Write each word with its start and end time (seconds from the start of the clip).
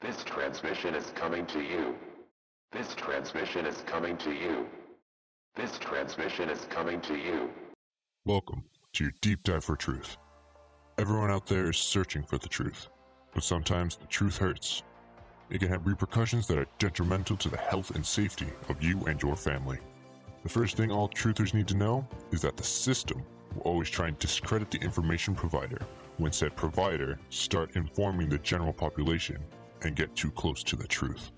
This 0.00 0.24
transmission 0.24 0.94
is 0.94 1.12
coming 1.14 1.44
to 1.48 1.60
you. 1.60 1.94
This 2.72 2.94
transmission 2.94 3.66
is 3.66 3.84
coming 3.86 4.16
to 4.16 4.32
you. 4.32 4.66
This 5.54 5.78
transmission 5.78 6.48
is 6.48 6.64
coming 6.70 7.02
to 7.02 7.16
you. 7.16 7.50
Welcome 8.24 8.64
to 8.94 9.04
your 9.04 9.12
deep 9.20 9.42
dive 9.42 9.62
for 9.62 9.76
truth. 9.76 10.16
Everyone 10.96 11.30
out 11.30 11.46
there 11.46 11.68
is 11.68 11.76
searching 11.76 12.22
for 12.22 12.38
the 12.38 12.48
truth, 12.48 12.88
but 13.34 13.44
sometimes 13.44 13.96
the 13.96 14.06
truth 14.06 14.38
hurts. 14.38 14.84
It 15.50 15.58
can 15.58 15.68
have 15.68 15.86
repercussions 15.86 16.46
that 16.46 16.56
are 16.56 16.66
detrimental 16.78 17.36
to 17.36 17.50
the 17.50 17.58
health 17.58 17.94
and 17.94 18.04
safety 18.04 18.48
of 18.70 18.82
you 18.82 19.04
and 19.04 19.20
your 19.22 19.36
family. 19.36 19.80
The 20.44 20.48
first 20.48 20.78
thing 20.78 20.90
all 20.90 21.10
truthers 21.10 21.52
need 21.52 21.68
to 21.68 21.76
know 21.76 22.08
is 22.32 22.40
that 22.40 22.56
the 22.56 22.64
system 22.64 23.22
will 23.54 23.62
always 23.62 23.90
try 23.90 24.08
and 24.08 24.18
discredit 24.18 24.70
the 24.70 24.78
information 24.78 25.34
provider 25.34 25.82
when 26.16 26.32
said 26.32 26.56
provider 26.56 27.18
start 27.28 27.76
informing 27.76 28.30
the 28.30 28.38
general 28.38 28.72
population 28.72 29.36
and 29.82 29.96
get 29.96 30.14
too 30.14 30.30
close 30.30 30.62
to 30.64 30.76
the 30.76 30.86
truth. 30.86 31.30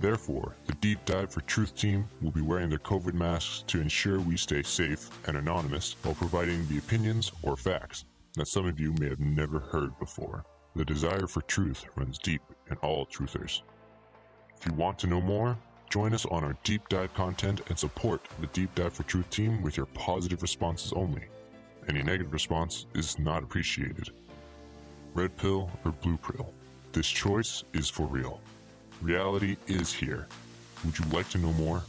Therefore, 0.00 0.54
the 0.66 0.74
Deep 0.74 1.04
Dive 1.04 1.32
for 1.32 1.40
Truth 1.42 1.76
team 1.76 2.06
will 2.20 2.32
be 2.32 2.40
wearing 2.40 2.68
their 2.68 2.78
COVID 2.78 3.14
masks 3.14 3.64
to 3.68 3.80
ensure 3.80 4.20
we 4.20 4.36
stay 4.36 4.62
safe 4.62 5.08
and 5.26 5.36
anonymous 5.36 5.96
while 6.02 6.14
providing 6.14 6.66
the 6.66 6.78
opinions 6.78 7.30
or 7.42 7.56
facts 7.56 8.04
that 8.34 8.48
some 8.48 8.66
of 8.66 8.80
you 8.80 8.92
may 8.98 9.08
have 9.08 9.20
never 9.20 9.60
heard 9.60 9.96
before. 9.98 10.44
The 10.74 10.84
desire 10.84 11.28
for 11.28 11.42
truth 11.42 11.84
runs 11.94 12.18
deep 12.18 12.42
in 12.68 12.76
all 12.78 13.06
truthers. 13.06 13.62
If 14.56 14.66
you 14.66 14.74
want 14.74 14.98
to 15.00 15.06
know 15.06 15.20
more, 15.20 15.56
join 15.88 16.12
us 16.12 16.26
on 16.26 16.42
our 16.42 16.56
deep 16.64 16.88
dive 16.88 17.14
content 17.14 17.60
and 17.68 17.78
support 17.78 18.26
the 18.40 18.48
Deep 18.48 18.74
Dive 18.74 18.92
for 18.92 19.04
Truth 19.04 19.30
team 19.30 19.62
with 19.62 19.76
your 19.76 19.86
positive 19.86 20.42
responses 20.42 20.92
only. 20.92 21.22
Any 21.88 22.02
negative 22.02 22.32
response 22.32 22.86
is 22.94 23.18
not 23.18 23.42
appreciated. 23.42 24.10
Red 25.12 25.36
pill 25.36 25.70
or 25.84 25.92
blue 25.92 26.16
pill? 26.16 26.52
This 26.94 27.08
choice 27.08 27.64
is 27.72 27.90
for 27.90 28.06
real. 28.06 28.40
Reality 29.02 29.56
is 29.66 29.92
here. 29.92 30.28
Would 30.84 30.96
you 30.96 31.04
like 31.06 31.28
to 31.30 31.38
know 31.38 31.52
more? 31.54 31.82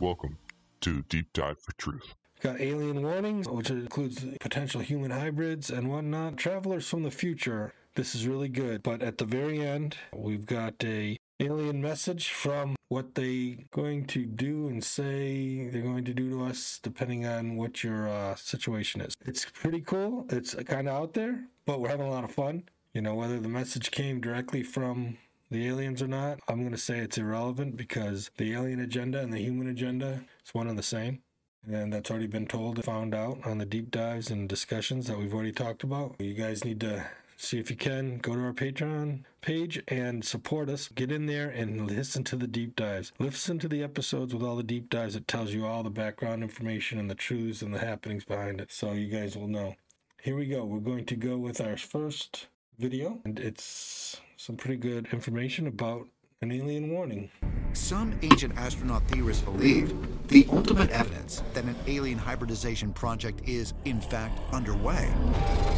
Welcome 0.00 0.36
to 0.82 1.00
Deep 1.08 1.32
Dive 1.32 1.58
for 1.58 1.72
Truth. 1.78 2.14
Got 2.42 2.60
alien 2.60 3.02
warnings, 3.02 3.48
which 3.48 3.70
includes 3.70 4.22
potential 4.40 4.82
human 4.82 5.12
hybrids 5.12 5.70
and 5.70 5.90
whatnot. 5.90 6.36
Travelers 6.36 6.86
from 6.86 7.04
the 7.04 7.10
future. 7.10 7.72
This 7.94 8.14
is 8.14 8.28
really 8.28 8.50
good. 8.50 8.82
But 8.82 9.02
at 9.02 9.16
the 9.16 9.24
very 9.24 9.66
end, 9.66 9.96
we've 10.12 10.44
got 10.44 10.74
a 10.84 11.16
alien 11.40 11.80
message 11.80 12.28
from 12.28 12.76
what 12.88 13.14
they 13.14 13.64
going 13.70 14.04
to 14.08 14.26
do 14.26 14.68
and 14.68 14.84
say 14.84 15.70
they're 15.70 15.80
going 15.80 16.04
to 16.04 16.12
do 16.12 16.28
to 16.28 16.44
us 16.44 16.78
depending 16.82 17.24
on 17.24 17.56
what 17.56 17.82
your 17.82 18.10
uh, 18.10 18.34
situation 18.34 19.00
is. 19.00 19.14
It's 19.24 19.46
pretty 19.46 19.80
cool. 19.80 20.26
It's 20.28 20.54
kind 20.54 20.86
of 20.86 20.94
out 20.94 21.14
there, 21.14 21.44
but 21.64 21.80
we're 21.80 21.88
having 21.88 22.06
a 22.06 22.10
lot 22.10 22.24
of 22.24 22.30
fun. 22.30 22.64
You 22.94 23.02
know, 23.02 23.16
whether 23.16 23.40
the 23.40 23.48
message 23.48 23.90
came 23.90 24.20
directly 24.20 24.62
from 24.62 25.18
the 25.50 25.66
aliens 25.66 26.00
or 26.00 26.06
not, 26.06 26.38
I'm 26.46 26.60
going 26.60 26.70
to 26.70 26.78
say 26.78 26.98
it's 26.98 27.18
irrelevant 27.18 27.76
because 27.76 28.30
the 28.36 28.52
alien 28.52 28.78
agenda 28.78 29.20
and 29.20 29.32
the 29.32 29.40
human 29.40 29.68
agenda 29.68 30.22
is 30.46 30.54
one 30.54 30.68
and 30.68 30.78
the 30.78 30.82
same. 30.84 31.20
And 31.66 31.92
that's 31.92 32.08
already 32.08 32.28
been 32.28 32.46
told 32.46 32.76
and 32.76 32.84
found 32.84 33.12
out 33.12 33.38
on 33.44 33.58
the 33.58 33.66
deep 33.66 33.90
dives 33.90 34.30
and 34.30 34.48
discussions 34.48 35.08
that 35.08 35.18
we've 35.18 35.34
already 35.34 35.50
talked 35.50 35.82
about. 35.82 36.14
You 36.20 36.34
guys 36.34 36.64
need 36.64 36.78
to 36.82 37.04
see 37.36 37.58
if 37.58 37.68
you 37.68 37.74
can 37.74 38.18
go 38.18 38.34
to 38.34 38.40
our 38.40 38.52
Patreon 38.52 39.24
page 39.40 39.82
and 39.88 40.24
support 40.24 40.68
us. 40.68 40.86
Get 40.86 41.10
in 41.10 41.26
there 41.26 41.50
and 41.50 41.88
listen 41.88 42.22
to 42.24 42.36
the 42.36 42.46
deep 42.46 42.76
dives. 42.76 43.10
Listen 43.18 43.58
to 43.58 43.66
the 43.66 43.82
episodes 43.82 44.32
with 44.32 44.44
all 44.44 44.54
the 44.54 44.62
deep 44.62 44.88
dives. 44.88 45.16
It 45.16 45.26
tells 45.26 45.52
you 45.52 45.66
all 45.66 45.82
the 45.82 45.90
background 45.90 46.44
information 46.44 47.00
and 47.00 47.10
the 47.10 47.16
truths 47.16 47.60
and 47.60 47.74
the 47.74 47.80
happenings 47.80 48.24
behind 48.24 48.60
it. 48.60 48.70
So 48.70 48.92
you 48.92 49.08
guys 49.08 49.36
will 49.36 49.48
know. 49.48 49.74
Here 50.22 50.36
we 50.36 50.46
go. 50.46 50.64
We're 50.64 50.78
going 50.78 51.06
to 51.06 51.16
go 51.16 51.36
with 51.36 51.60
our 51.60 51.76
first 51.76 52.46
video, 52.78 53.20
and 53.24 53.38
it's 53.38 54.20
some 54.36 54.56
pretty 54.56 54.76
good 54.76 55.08
information 55.12 55.66
about 55.66 56.06
an 56.42 56.50
alien 56.50 56.90
warning. 56.90 57.30
Some 57.72 58.18
ancient 58.22 58.56
astronaut 58.56 59.02
theorists 59.08 59.42
believe 59.42 59.94
the 60.28 60.46
ultimate 60.50 60.90
evidence 60.90 61.42
that 61.54 61.64
an 61.64 61.76
alien 61.86 62.18
hybridization 62.18 62.92
project 62.92 63.48
is, 63.48 63.74
in 63.84 64.00
fact, 64.00 64.40
underway, 64.52 65.12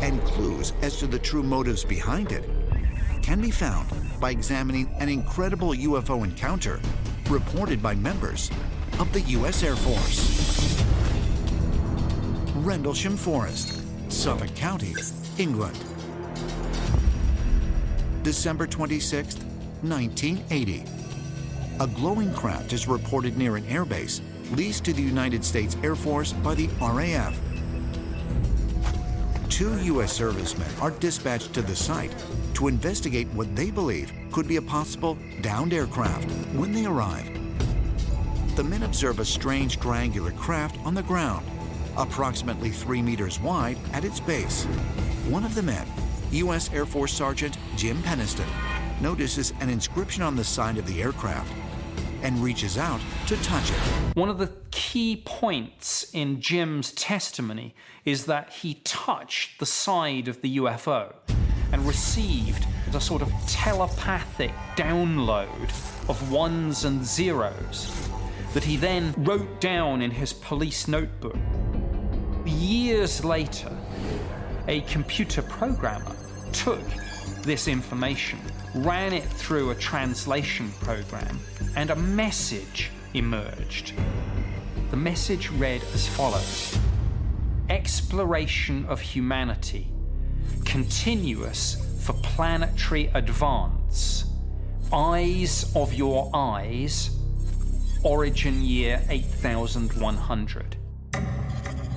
and 0.02 0.20
clues 0.24 0.72
as 0.82 0.98
to 0.98 1.06
the 1.06 1.18
true 1.18 1.42
motives 1.42 1.84
behind 1.84 2.32
it, 2.32 2.44
can 3.22 3.40
be 3.40 3.50
found 3.50 3.88
by 4.20 4.30
examining 4.30 4.88
an 4.98 5.08
incredible 5.08 5.70
UFO 5.70 6.24
encounter 6.24 6.80
reported 7.28 7.82
by 7.82 7.94
members 7.94 8.50
of 8.98 9.12
the 9.12 9.20
U.S. 9.20 9.62
Air 9.62 9.76
Force. 9.76 10.82
Rendlesham 12.56 13.16
Forest, 13.16 13.82
Suffolk 14.10 14.54
County, 14.54 14.94
England. 15.38 15.78
December 18.22 18.66
26, 18.66 19.36
1980. 19.82 20.84
A 21.78 21.86
glowing 21.86 22.32
craft 22.34 22.72
is 22.72 22.88
reported 22.88 23.36
near 23.36 23.56
an 23.56 23.64
airbase 23.64 24.20
leased 24.56 24.84
to 24.84 24.92
the 24.92 25.02
United 25.02 25.44
States 25.44 25.76
Air 25.82 25.94
Force 25.94 26.32
by 26.32 26.54
the 26.54 26.69
RAF. 26.80 27.38
Two 29.48 29.78
U.S. 29.84 30.12
servicemen 30.12 30.69
are 30.80 30.91
dispatched 30.91 31.52
to 31.54 31.62
the 31.62 31.76
site 31.76 32.14
to 32.54 32.68
investigate 32.68 33.28
what 33.28 33.54
they 33.54 33.70
believe 33.70 34.12
could 34.32 34.48
be 34.48 34.56
a 34.56 34.62
possible 34.62 35.16
downed 35.41 35.72
aircraft. 35.72 36.30
When 36.54 36.72
they 36.72 36.86
arrive, 36.86 37.30
the 38.56 38.64
men 38.64 38.82
observe 38.82 39.20
a 39.20 39.24
strange 39.24 39.78
triangular 39.78 40.32
craft 40.32 40.78
on 40.84 40.94
the 40.94 41.03
ground, 41.03 41.47
approximately 41.97 42.70
three 42.70 43.03
meters 43.03 43.38
wide 43.38 43.78
at 43.92 44.04
its 44.04 44.18
base. 44.18 44.64
One 45.28 45.44
of 45.44 45.54
the 45.54 45.62
men 45.62 45.86
U.S. 46.32 46.72
Air 46.72 46.87
Force 46.87 47.12
Sergeant 47.12 47.56
Jim 47.76 48.03
Penniston 48.03 48.48
notices 49.00 49.53
an 49.60 49.69
inscription 49.69 50.22
on 50.22 50.37
the 50.37 50.44
side 50.44 50.78
of 50.78 50.87
the 50.87 51.03
aircraft 51.03 51.53
and 52.22 52.42
reaches 52.42 52.78
out 52.78 53.00
to 53.26 53.37
touch 53.42 53.70
it. 53.70 53.76
One 54.16 54.28
of 54.28 54.38
the 54.38 54.53
key 54.70 55.22
points 55.25 56.10
in 56.12 56.41
Jim's 56.41 56.92
testimony 56.92 57.75
is 58.04 58.26
that 58.26 58.50
he 58.50 58.75
touched 58.84 59.60
the 59.60 59.66
side 59.66 60.28
of 60.28 60.41
the 60.41 60.56
UFO 60.56 61.15
and 61.72 61.86
received 61.86 62.66
a 62.94 63.00
sort 63.00 63.20
of 63.20 63.31
telepathic 63.47 64.53
download 64.75 65.69
of 66.09 66.32
ones 66.32 66.84
and 66.84 67.04
zeros 67.04 67.92
that 68.54 68.65
he 68.65 68.76
then 68.76 69.12
wrote 69.19 69.60
down 69.60 70.00
in 70.00 70.10
his 70.10 70.32
police 70.32 70.88
notebook. 70.88 71.36
Years 72.47 73.22
later, 73.22 73.76
a 74.66 74.81
computer 74.82 75.42
programmer 75.42 76.16
took 76.56 76.80
this 77.42 77.68
information, 77.68 78.38
ran 78.74 79.12
it 79.12 79.24
through 79.24 79.70
a 79.70 79.74
translation 79.74 80.72
program, 80.80 81.38
and 81.76 81.90
a 81.90 81.96
message 81.96 82.90
emerged. 83.14 83.92
The 84.90 84.96
message 84.96 85.50
read 85.50 85.82
as 85.92 86.08
follows 86.08 86.78
Exploration 87.68 88.86
of 88.86 89.00
humanity, 89.00 89.88
continuous 90.64 91.76
for 92.02 92.14
planetary 92.14 93.10
advance, 93.14 94.24
eyes 94.92 95.70
of 95.76 95.92
your 95.92 96.30
eyes, 96.32 97.10
origin 98.02 98.62
year 98.62 99.02
8100. 99.10 100.76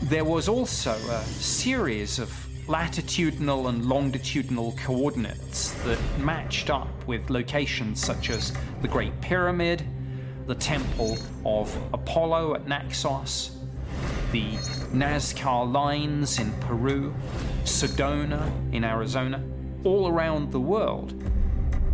There 0.04 0.26
was 0.26 0.50
also 0.50 0.92
a 0.92 1.24
series 1.24 2.20
of 2.20 2.49
latitudinal 2.70 3.70
and 3.70 3.88
longitudinal 3.88 4.74
coordinates 4.74 5.72
that 5.86 5.98
matched 6.20 6.70
up 6.70 6.88
with 7.08 7.28
locations 7.32 8.00
such 8.00 8.30
as 8.30 8.54
the 8.84 8.88
Great 8.88 9.20
Pyramid, 9.22 9.84
the 10.46 10.54
Temple 10.54 11.18
of 11.46 11.76
Apollo 11.94 12.54
at 12.54 12.68
Naxos, 12.68 13.58
the 14.32 14.52
Nazca 14.94 15.72
Lines 15.74 16.38
in 16.38 16.52
Peru, 16.60 17.12
Sedona 17.64 18.52
in 18.72 18.84
Arizona, 18.84 19.44
all 19.84 20.08
around 20.08 20.52
the 20.52 20.60
world. 20.60 21.24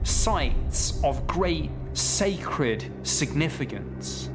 Sites 0.04 1.02
of 1.06 1.26
great 1.26 1.72
sacred 1.94 2.92
significance. 3.04 4.30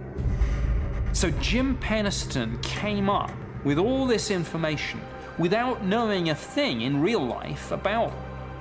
So 1.13 1.31
Jim 1.33 1.77
Penniston 1.77 2.63
came 2.63 3.11
up 3.11 3.31
with 3.63 3.77
all 3.77 4.07
this 4.07 4.31
information 4.31 5.03
without 5.41 5.83
knowing 5.83 6.29
a 6.29 6.35
thing 6.35 6.83
in 6.83 7.01
real 7.01 7.27
life 7.27 7.73
about 7.73 8.13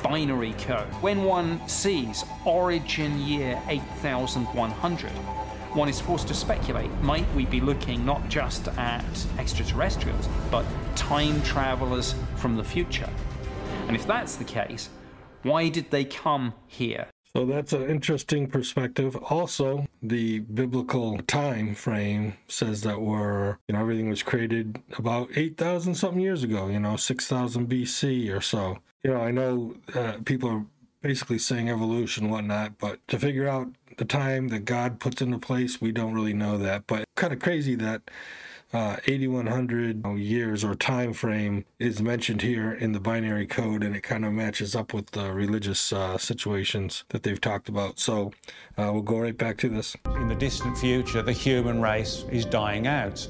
binary 0.02 0.54
code. 0.54 0.88
When 1.02 1.26
one 1.26 1.68
sees 1.68 2.24
origin 2.46 3.20
year 3.20 3.62
8100, 3.68 5.12
one 5.76 5.90
is 5.90 6.00
forced 6.00 6.30
to 6.30 6.34
speculate 6.34 6.90
might 7.02 7.30
we 7.36 7.46
be 7.46 7.60
looking 7.60 8.06
not 8.06 8.30
just 8.30 8.70
at 8.70 9.04
extraterrestrials, 9.38 10.30
but 10.50 10.66
time 10.96 11.42
travelers 11.42 12.16
from 12.38 12.56
the 12.56 12.64
future? 12.64 13.10
And 13.88 13.96
if 13.96 14.08
that's 14.08 14.38
the 14.38 14.46
case, 14.46 14.90
why 15.44 15.68
did 15.68 15.92
they 15.92 16.06
come 16.06 16.54
here? 16.66 17.08
So 17.36 17.46
that's 17.46 17.74
an 17.74 17.88
interesting 17.88 18.48
perspective. 18.48 19.16
Also, 19.16 19.86
the 20.02 20.40
biblical 20.40 21.20
time 21.20 21.76
frame 21.76 22.34
says 22.48 22.81
that 22.81 23.02
we're, 23.02 23.58
you 23.68 23.74
know, 23.74 23.81
everything 23.81 24.10
was 24.10 24.24
created 24.24 24.81
about 24.98 25.30
8,000 25.36 25.94
something 25.94 26.22
years 26.22 26.44
ago, 26.44 26.68
you 26.68 26.80
know, 26.80 26.96
6,000 26.96 27.70
BC 27.70 28.36
or 28.36 28.42
so. 28.42 28.80
You 29.04 29.12
know, 29.12 29.22
I 29.22 29.30
know 29.30 29.76
uh, 29.94 30.14
people 30.26 30.50
are 30.50 30.66
basically 31.02 31.38
saying 31.38 31.70
evolution, 31.70 32.30
whatnot. 32.30 32.80
But 32.80 33.00
to 33.10 33.20
figure 33.20 33.48
out 33.48 33.68
the 33.98 34.06
time 34.06 34.48
that 34.48 34.66
God 34.66 35.00
puts 35.00 35.22
into 35.22 35.38
place, 35.38 35.80
we 35.80 35.92
don't 35.92 36.14
really 36.14 36.34
know 36.34 36.58
that. 36.58 36.88
But 36.88 37.06
kind 37.16 37.32
of 37.32 37.40
crazy 37.40 37.75
that 37.75 38.02
uh, 38.71 38.98
8100 39.07 40.06
years 40.18 40.63
or 40.63 40.75
time 40.75 41.13
frame 41.13 41.66
is 41.80 42.01
mentioned 42.01 42.42
here 42.42 42.71
in 42.71 42.92
the 42.92 43.00
binary 43.00 43.48
code 43.48 43.83
and 43.83 43.95
it 43.95 44.01
kind 44.01 44.24
of 44.24 44.33
matches 44.33 44.75
up 44.75 44.94
with 44.94 45.12
the 45.12 45.31
religious 45.31 45.92
uh, 45.92 46.18
situations 46.18 47.04
that 47.10 47.24
they've 47.24 47.42
talked 47.42 47.68
about. 47.68 48.00
So 48.00 48.31
uh, 48.77 48.92
we'll 48.94 49.01
go 49.01 49.19
right 49.19 49.38
back 49.38 49.57
to 49.60 49.69
this. 49.69 49.95
In 50.16 50.27
the 50.27 50.36
distant 50.36 50.77
future 50.77 51.21
the 51.21 51.33
human 51.33 51.81
race 51.81 52.25
is 52.31 52.45
dying 52.45 52.86
out. 52.86 53.27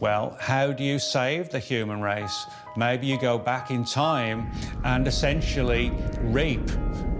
Well 0.00 0.36
how 0.38 0.72
do 0.72 0.84
you 0.84 0.98
save 0.98 1.48
the 1.48 1.58
human 1.58 2.02
race? 2.02 2.44
Maybe 2.76 3.06
you 3.06 3.18
go 3.18 3.38
back 3.38 3.70
in 3.70 3.84
time 3.84 4.50
and 4.84 5.08
essentially 5.08 5.92
reap 6.20 6.68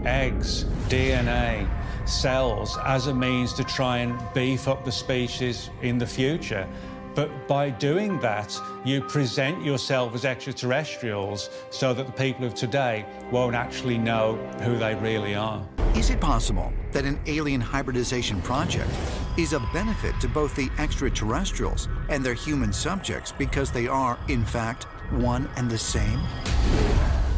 eggs 0.04 0.64
dna 0.90 1.66
cells 2.06 2.76
as 2.84 3.06
a 3.06 3.14
means 3.14 3.54
to 3.54 3.64
try 3.64 3.98
and 3.98 4.20
beef 4.34 4.68
up 4.68 4.84
the 4.84 4.92
species 4.92 5.70
in 5.80 5.96
the 5.96 6.06
future 6.06 6.68
but 7.14 7.46
by 7.46 7.70
doing 7.70 8.18
that, 8.20 8.60
you 8.84 9.00
present 9.00 9.64
yourself 9.64 10.14
as 10.14 10.24
extraterrestrials 10.24 11.50
so 11.70 11.94
that 11.94 12.06
the 12.06 12.12
people 12.12 12.44
of 12.44 12.54
today 12.54 13.06
won't 13.30 13.54
actually 13.54 13.98
know 13.98 14.34
who 14.62 14.76
they 14.76 14.94
really 14.96 15.34
are. 15.34 15.64
Is 15.94 16.10
it 16.10 16.20
possible 16.20 16.72
that 16.92 17.04
an 17.04 17.20
alien 17.26 17.60
hybridization 17.60 18.42
project 18.42 18.90
is 19.38 19.52
a 19.52 19.60
benefit 19.72 20.18
to 20.20 20.28
both 20.28 20.54
the 20.56 20.68
extraterrestrials 20.78 21.88
and 22.08 22.24
their 22.24 22.34
human 22.34 22.72
subjects 22.72 23.32
because 23.32 23.70
they 23.70 23.86
are, 23.86 24.18
in 24.28 24.44
fact, 24.44 24.84
one 25.12 25.48
and 25.56 25.70
the 25.70 25.78
same? 25.78 26.20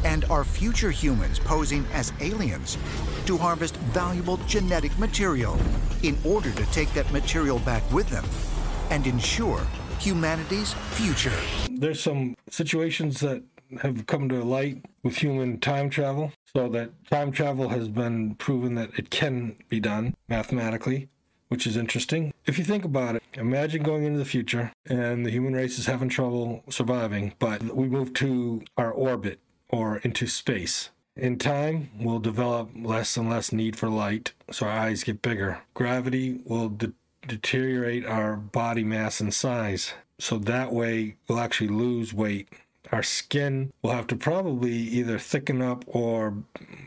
And 0.05 0.25
are 0.27 0.45
future 0.45 0.91
humans 0.91 1.39
posing 1.39 1.85
as 1.93 2.13
aliens 2.21 2.79
to 3.27 3.37
harvest 3.37 3.77
valuable 3.77 4.39
genetic 4.47 4.97
material 4.99 5.59
in 6.03 6.17
order 6.25 6.53
to 6.53 6.65
take 6.67 6.93
that 6.95 7.11
material 7.13 7.59
back 7.61 7.83
with 7.93 8.09
them 8.09 8.25
and 8.91 9.07
ensure 9.07 9.67
humanity's 9.99 10.73
future. 10.93 11.33
There's 11.71 12.01
some 12.01 12.37
situations 12.51 13.21
that 13.21 13.43
have 13.81 14.07
come 14.07 14.29
to 14.29 14.43
light 14.45 14.85
with 15.03 15.17
human 15.17 15.59
time 15.59 15.91
travel, 15.91 16.33
so 16.55 16.69
that 16.69 16.91
time 17.11 17.33
travel 17.33 17.69
has 17.71 17.89
been 17.89 18.35
proven 18.37 18.75
that 18.77 18.91
it 18.99 19.11
can 19.11 19.57
be 19.69 19.81
done 19.81 20.15
mathematically, 20.29 21.09
which 21.49 21.67
is 21.67 21.77
interesting. 21.77 22.33
If 22.47 22.59
you 22.59 22.65
think 22.65 22.85
about 22.85 23.17
it, 23.17 23.23
imagine 23.35 23.83
going 23.83 24.05
into 24.05 24.19
the 24.19 24.25
future 24.25 24.73
and 24.87 25.27
the 25.27 25.31
human 25.31 25.55
race 25.55 25.79
is 25.79 25.87
having 25.87 26.09
trouble 26.09 26.63
surviving, 26.69 27.35
but 27.39 27.63
we 27.63 27.89
move 27.89 28.15
to 28.15 28.63
our 28.77 28.93
orbit 28.93 29.41
or 29.69 29.99
into 29.99 30.27
space. 30.27 30.91
In 31.17 31.39
time, 31.39 31.91
we'll 31.99 32.19
develop 32.19 32.71
less 32.77 33.17
and 33.17 33.31
less 33.31 33.51
need 33.51 33.75
for 33.77 33.89
light, 33.89 34.33
so 34.51 34.67
our 34.67 34.73
eyes 34.79 35.03
get 35.03 35.23
bigger. 35.23 35.63
Gravity 35.73 36.41
will 36.45 36.69
de- 36.69 36.93
deteriorate 37.27 38.07
our 38.07 38.37
body 38.37 38.85
mass 38.85 39.21
and 39.21 39.33
size. 39.33 39.93
So 40.19 40.39
that 40.39 40.73
way 40.73 41.17
we'll 41.29 41.41
actually 41.41 41.69
lose 41.69 42.15
weight. 42.15 42.49
Our 42.93 43.03
skin 43.03 43.73
will 43.83 43.91
have 43.91 44.07
to 44.09 44.17
probably 44.17 44.73
either 44.73 45.19
thicken 45.19 45.61
up 45.61 45.85
or 45.89 46.35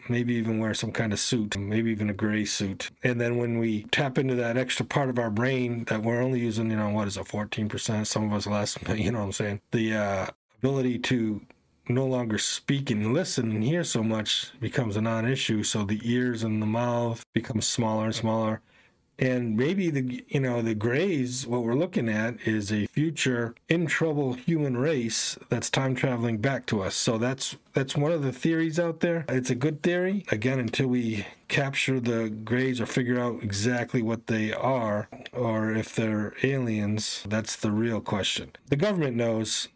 maybe 0.07 0.33
even 0.35 0.59
wear 0.59 0.73
some 0.73 0.91
kind 0.91 1.11
of 1.11 1.19
suit, 1.19 1.57
maybe 1.57 1.91
even 1.91 2.09
a 2.09 2.13
gray 2.13 2.45
suit. 2.45 2.89
And 3.03 3.19
then 3.19 3.37
when 3.37 3.59
we 3.59 3.83
tap 3.91 4.17
into 4.17 4.35
that 4.35 4.57
extra 4.57 4.85
part 4.85 5.09
of 5.09 5.19
our 5.19 5.29
brain 5.29 5.83
that 5.85 6.01
we're 6.01 6.21
only 6.21 6.39
using, 6.39 6.71
you 6.71 6.77
know, 6.77 6.89
what 6.89 7.07
is 7.07 7.17
it, 7.17 7.25
14%, 7.25 8.07
some 8.07 8.23
of 8.25 8.33
us 8.33 8.47
less, 8.47 8.77
you 8.95 9.11
know 9.11 9.19
what 9.19 9.25
I'm 9.25 9.31
saying? 9.33 9.61
The 9.71 9.93
uh, 9.93 10.27
ability 10.59 10.99
to 10.99 11.41
no 11.89 12.05
longer 12.05 12.37
speak 12.37 12.91
and 12.91 13.13
listen 13.13 13.51
and 13.51 13.63
hear 13.63 13.83
so 13.83 14.03
much 14.03 14.51
becomes 14.59 14.95
a 14.95 15.01
non 15.01 15.27
issue. 15.27 15.63
So 15.63 15.83
the 15.83 15.99
ears 16.03 16.43
and 16.43 16.61
the 16.61 16.67
mouth 16.67 17.25
become 17.33 17.61
smaller 17.61 18.05
and 18.05 18.15
smaller 18.15 18.61
and 19.19 19.57
maybe 19.57 19.89
the 19.89 20.23
you 20.27 20.39
know 20.39 20.61
the 20.61 20.73
grays 20.73 21.45
what 21.45 21.63
we're 21.63 21.75
looking 21.75 22.09
at 22.09 22.35
is 22.47 22.71
a 22.71 22.87
future 22.87 23.53
in 23.67 23.85
trouble 23.85 24.33
human 24.33 24.77
race 24.77 25.37
that's 25.49 25.69
time 25.69 25.93
traveling 25.93 26.37
back 26.37 26.65
to 26.67 26.81
us. 26.81 26.95
So 26.95 27.17
that's 27.17 27.57
that's 27.73 27.95
one 27.95 28.11
of 28.11 28.23
the 28.23 28.31
theories 28.31 28.79
out 28.79 29.01
there. 29.01 29.25
It's 29.29 29.49
a 29.49 29.55
good 29.55 29.83
theory. 29.83 30.25
Again 30.31 30.59
until 30.59 30.87
we 30.87 31.27
capture 31.47 31.99
the 31.99 32.29
grays 32.29 32.79
or 32.79 32.85
figure 32.85 33.19
out 33.19 33.41
exactly 33.41 34.01
what 34.01 34.27
they 34.27 34.53
are 34.53 35.09
or 35.33 35.71
if 35.71 35.95
they're 35.95 36.33
aliens 36.43 37.23
that's 37.27 37.55
the 37.55 37.71
real 37.71 37.99
question. 37.99 38.51
The 38.67 38.75
government 38.75 39.15
knows 39.15 39.67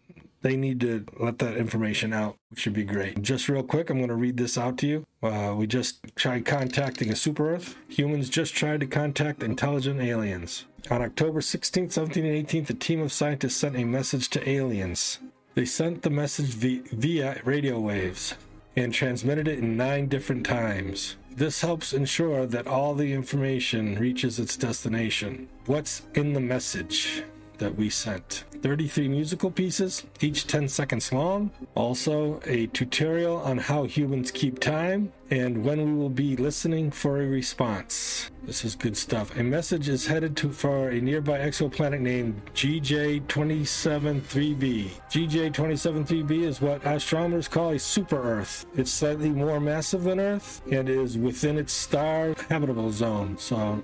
they 0.44 0.56
need 0.56 0.80
to 0.81 1.06
let 1.19 1.40
that 1.40 1.57
information 1.57 2.13
out, 2.13 2.38
which 2.50 2.60
should 2.60 2.74
be 2.74 2.84
great. 2.84 3.22
Just 3.22 3.50
real 3.50 3.63
quick, 3.63 3.90
I'm 3.90 3.98
going 3.98 4.10
to 4.10 4.16
read 4.16 4.38
this 4.38 4.57
out 4.57 4.78
to 4.80 4.88
you. 4.88 5.06
Uh, 5.24 5.56
we 5.57 5.66
just 5.66 6.00
tried 6.16 6.45
contacting 6.45 7.12
a 7.12 7.16
super 7.16 7.56
Earth. 7.56 7.75
Humans 7.88 8.30
just 8.30 8.54
tried 8.54 8.81
to 8.81 8.86
contact 8.86 9.42
intelligent 9.42 10.01
aliens. 10.01 10.66
On 10.92 11.01
October 11.01 11.40
16th, 11.40 11.94
17th, 11.94 12.18
and 12.18 12.48
18th, 12.48 12.69
a 12.69 12.74
team 12.74 13.01
of 13.01 13.13
scientists 13.13 13.56
sent 13.56 13.78
a 13.78 13.86
message 13.86 14.30
to 14.30 14.48
aliens. 14.48 15.19
They 15.56 15.66
sent 15.66 16.01
the 16.01 16.10
message 16.10 16.48
via, 16.48 16.81
via 16.92 17.42
radio 17.45 17.80
waves 17.80 18.36
and 18.75 18.94
transmitted 18.94 19.48
it 19.48 19.60
in 19.60 19.78
nine 19.78 20.07
different 20.07 20.45
times. 20.45 21.16
This 21.36 21.62
helps 21.62 21.94
ensure 21.94 22.45
that 22.48 22.68
all 22.68 22.95
the 22.95 23.13
information 23.13 23.98
reaches 23.98 24.40
its 24.40 24.57
destination. 24.57 25.48
What's 25.66 26.04
in 26.13 26.34
the 26.34 26.40
message? 26.40 27.24
That 27.58 27.76
we 27.76 27.90
sent. 27.90 28.46
33 28.62 29.10
musical 29.10 29.52
pieces, 29.52 30.06
each 30.22 30.48
10 30.48 30.70
seconds 30.70 31.12
long. 31.12 31.52
Also, 31.76 32.40
a 32.46 32.68
tutorial 32.68 33.36
on 33.38 33.58
how 33.58 33.84
humans 33.84 34.32
keep 34.32 34.60
time 34.60 35.12
and 35.30 35.66
when 35.66 35.84
we 35.84 35.94
will 35.94 36.10
be 36.10 36.38
listening 36.38 36.92
for 36.92 37.22
a 37.22 37.26
response. 37.26 38.30
This 38.44 38.64
is 38.64 38.76
good 38.76 38.96
stuff. 38.96 39.36
A 39.38 39.44
message 39.44 39.90
is 39.90 40.06
headed 40.06 40.38
to 40.38 40.50
for 40.50 40.90
a 40.90 41.02
nearby 41.02 41.40
exoplanet 41.40 42.02
named 42.02 42.40
GJ273b. 42.54 44.92
GJ273b 45.10 46.44
is 46.44 46.62
what 46.62 46.86
astronomers 46.86 47.48
call 47.48 47.72
a 47.72 47.80
super 47.80 48.22
Earth. 48.22 48.68
It's 48.76 48.92
slightly 48.92 49.30
more 49.30 49.60
massive 49.60 50.04
than 50.04 50.20
Earth 50.20 50.62
and 50.72 50.88
is 50.88 51.18
within 51.18 51.58
its 51.58 51.74
star 51.74 52.36
habitable 52.50 52.92
zone. 52.92 53.36
So 53.38 53.84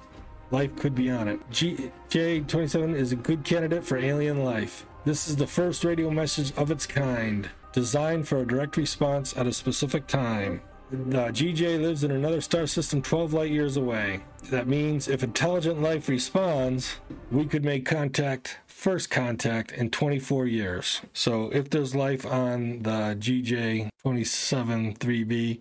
life 0.51 0.75
could 0.75 0.95
be 0.95 1.09
on 1.09 1.27
it. 1.27 1.49
GJ27 1.51 2.95
is 2.95 3.11
a 3.11 3.15
good 3.15 3.43
candidate 3.43 3.83
for 3.83 3.97
alien 3.97 4.43
life. 4.43 4.85
This 5.05 5.27
is 5.27 5.35
the 5.35 5.47
first 5.47 5.83
radio 5.83 6.09
message 6.09 6.51
of 6.57 6.71
its 6.71 6.85
kind, 6.85 7.49
designed 7.71 8.27
for 8.27 8.41
a 8.41 8.47
direct 8.47 8.77
response 8.77 9.35
at 9.37 9.47
a 9.47 9.53
specific 9.53 10.07
time. 10.07 10.61
The 10.91 11.29
GJ 11.29 11.79
lives 11.81 12.03
in 12.03 12.09
another 12.09 12.41
star 12.41 12.65
system 12.65 13.03
12 13.03 13.31
light 13.31 13.51
years 13.51 13.77
away. 13.77 14.23
That 14.49 14.67
means 14.67 15.07
if 15.07 15.21
intelligent 15.21 15.83
life 15.83 16.09
responds, 16.09 16.95
we 17.29 17.45
could 17.45 17.63
make 17.63 17.85
contact, 17.85 18.57
first 18.65 19.11
contact, 19.11 19.71
in 19.71 19.91
24 19.91 20.47
years. 20.47 21.01
So 21.13 21.51
if 21.53 21.69
there's 21.69 21.93
life 21.93 22.25
on 22.25 22.81
the 22.81 23.15
GJ 23.19 23.89
27 24.01 24.95
3B, 24.95 25.59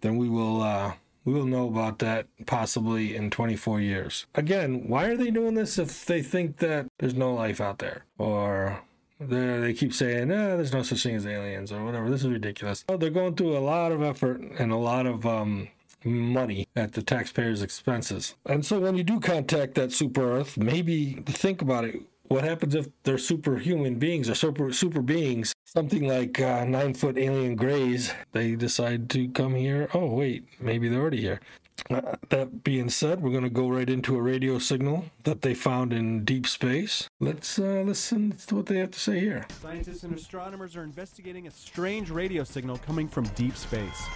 then 0.00 0.16
we 0.16 0.28
will 0.28 0.62
uh, 0.62 0.92
we 1.28 1.34
will 1.34 1.46
know 1.46 1.68
about 1.68 1.98
that 1.98 2.26
possibly 2.46 3.14
in 3.14 3.28
24 3.30 3.80
years. 3.80 4.26
Again, 4.34 4.88
why 4.88 5.06
are 5.06 5.16
they 5.16 5.30
doing 5.30 5.54
this 5.54 5.78
if 5.78 6.06
they 6.06 6.22
think 6.22 6.56
that 6.58 6.86
there's 6.98 7.14
no 7.14 7.34
life 7.34 7.60
out 7.60 7.80
there? 7.80 8.04
Or 8.16 8.80
they 9.20 9.74
keep 9.74 9.92
saying, 9.92 10.30
eh, 10.30 10.56
there's 10.56 10.72
no 10.72 10.82
such 10.82 11.02
thing 11.02 11.16
as 11.16 11.26
aliens 11.26 11.70
or 11.70 11.84
whatever. 11.84 12.08
This 12.08 12.22
is 12.22 12.30
ridiculous. 12.30 12.82
Oh, 12.88 12.96
they're 12.96 13.10
going 13.10 13.34
through 13.34 13.56
a 13.56 13.60
lot 13.60 13.92
of 13.92 14.02
effort 14.02 14.40
and 14.40 14.72
a 14.72 14.76
lot 14.76 15.04
of 15.04 15.26
um, 15.26 15.68
money 16.02 16.66
at 16.74 16.94
the 16.94 17.02
taxpayers' 17.02 17.60
expenses. 17.60 18.34
And 18.46 18.64
so 18.64 18.80
when 18.80 18.96
you 18.96 19.04
do 19.04 19.20
contact 19.20 19.74
that 19.74 19.92
super 19.92 20.32
Earth, 20.32 20.56
maybe 20.56 21.14
think 21.26 21.60
about 21.60 21.84
it 21.84 21.96
what 22.28 22.44
happens 22.44 22.74
if 22.74 22.88
they're 23.02 23.18
superhuman 23.18 23.98
beings 23.98 24.28
or 24.28 24.34
super 24.34 24.72
super 24.72 25.02
beings? 25.02 25.52
Something 25.64 26.06
like 26.06 26.40
uh, 26.40 26.64
nine 26.64 26.94
foot 26.94 27.18
alien 27.18 27.56
grays. 27.56 28.12
They 28.32 28.54
decide 28.54 29.10
to 29.10 29.28
come 29.28 29.54
here. 29.54 29.88
Oh 29.92 30.06
wait, 30.06 30.46
maybe 30.60 30.88
they're 30.88 31.00
already 31.00 31.20
here. 31.20 31.40
Uh, 31.90 32.16
that 32.28 32.64
being 32.64 32.90
said, 32.90 33.22
we're 33.22 33.30
going 33.30 33.44
to 33.44 33.50
go 33.50 33.68
right 33.68 33.88
into 33.88 34.16
a 34.16 34.20
radio 34.20 34.58
signal 34.58 35.06
that 35.24 35.42
they 35.42 35.54
found 35.54 35.92
in 35.92 36.24
deep 36.24 36.46
space. 36.46 37.08
Let's 37.20 37.58
uh, 37.58 37.82
listen 37.86 38.32
to 38.48 38.56
what 38.56 38.66
they 38.66 38.78
have 38.78 38.90
to 38.90 39.00
say 39.00 39.20
here. 39.20 39.46
Scientists 39.62 40.02
and 40.02 40.14
astronomers 40.14 40.76
are 40.76 40.82
investigating 40.82 41.46
a 41.46 41.50
strange 41.50 42.10
radio 42.10 42.44
signal 42.44 42.78
coming 42.78 43.08
from 43.08 43.24
deep 43.28 43.56
space. 43.56 44.06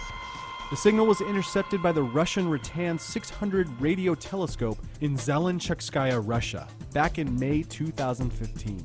The 0.73 0.77
signal 0.77 1.05
was 1.05 1.21
intercepted 1.21 1.83
by 1.83 1.91
the 1.91 2.01
Russian 2.01 2.49
Ratan 2.49 2.97
600 2.97 3.79
radio 3.79 4.15
telescope 4.15 4.79
in 5.01 5.15
Zelenchukskaya, 5.15 6.19
Russia, 6.25 6.67
back 6.93 7.19
in 7.19 7.39
May 7.39 7.61
2015. 7.61 8.83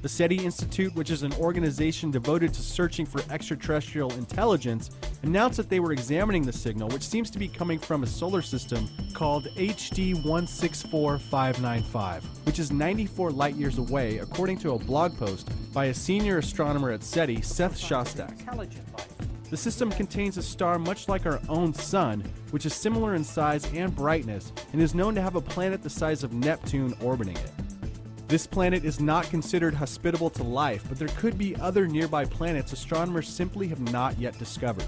The 0.00 0.08
SETI 0.08 0.42
Institute, 0.42 0.94
which 0.94 1.10
is 1.10 1.24
an 1.24 1.34
organization 1.34 2.10
devoted 2.10 2.54
to 2.54 2.62
searching 2.62 3.04
for 3.04 3.20
extraterrestrial 3.30 4.10
intelligence, 4.14 4.90
announced 5.22 5.58
that 5.58 5.68
they 5.68 5.80
were 5.80 5.92
examining 5.92 6.46
the 6.46 6.52
signal, 6.52 6.88
which 6.88 7.06
seems 7.06 7.28
to 7.32 7.38
be 7.38 7.46
coming 7.46 7.78
from 7.78 8.04
a 8.04 8.06
solar 8.06 8.40
system 8.40 8.88
called 9.12 9.48
HD 9.56 10.14
164595, 10.24 12.24
which 12.46 12.58
is 12.58 12.72
94 12.72 13.32
light 13.32 13.54
years 13.54 13.76
away, 13.76 14.16
according 14.16 14.56
to 14.56 14.72
a 14.72 14.78
blog 14.78 15.14
post 15.18 15.50
by 15.74 15.84
a 15.86 15.94
senior 15.94 16.38
astronomer 16.38 16.90
at 16.90 17.02
SETI, 17.02 17.42
Seth 17.42 17.78
Shostak. 17.78 18.46
The 19.50 19.56
system 19.56 19.90
contains 19.90 20.36
a 20.36 20.42
star 20.42 20.78
much 20.78 21.08
like 21.08 21.24
our 21.24 21.40
own 21.48 21.72
Sun, 21.72 22.22
which 22.50 22.66
is 22.66 22.74
similar 22.74 23.14
in 23.14 23.24
size 23.24 23.64
and 23.72 23.94
brightness, 23.96 24.52
and 24.72 24.82
is 24.82 24.94
known 24.94 25.14
to 25.14 25.22
have 25.22 25.36
a 25.36 25.40
planet 25.40 25.82
the 25.82 25.88
size 25.88 26.22
of 26.22 26.34
Neptune 26.34 26.94
orbiting 27.02 27.36
it. 27.36 27.52
This 28.28 28.46
planet 28.46 28.84
is 28.84 29.00
not 29.00 29.30
considered 29.30 29.72
hospitable 29.72 30.28
to 30.30 30.42
life, 30.42 30.84
but 30.86 30.98
there 30.98 31.08
could 31.16 31.38
be 31.38 31.56
other 31.56 31.86
nearby 31.86 32.26
planets 32.26 32.74
astronomers 32.74 33.26
simply 33.26 33.68
have 33.68 33.80
not 33.80 34.18
yet 34.18 34.38
discovered. 34.38 34.84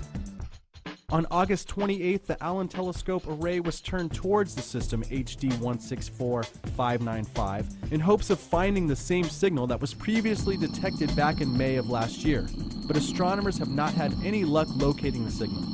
On 1.12 1.26
August 1.32 1.68
28th, 1.68 2.26
the 2.26 2.40
Allen 2.40 2.68
Telescope 2.68 3.24
array 3.26 3.58
was 3.58 3.80
turned 3.80 4.14
towards 4.14 4.54
the 4.54 4.62
system 4.62 5.02
HD 5.02 5.50
164595 5.58 7.66
in 7.90 7.98
hopes 7.98 8.30
of 8.30 8.38
finding 8.38 8.86
the 8.86 8.94
same 8.94 9.24
signal 9.24 9.66
that 9.66 9.80
was 9.80 9.92
previously 9.92 10.56
detected 10.56 11.16
back 11.16 11.40
in 11.40 11.58
May 11.58 11.74
of 11.76 11.90
last 11.90 12.24
year, 12.24 12.46
but 12.86 12.96
astronomers 12.96 13.58
have 13.58 13.70
not 13.70 13.92
had 13.92 14.14
any 14.24 14.44
luck 14.44 14.68
locating 14.76 15.24
the 15.24 15.32
signal. 15.32 15.64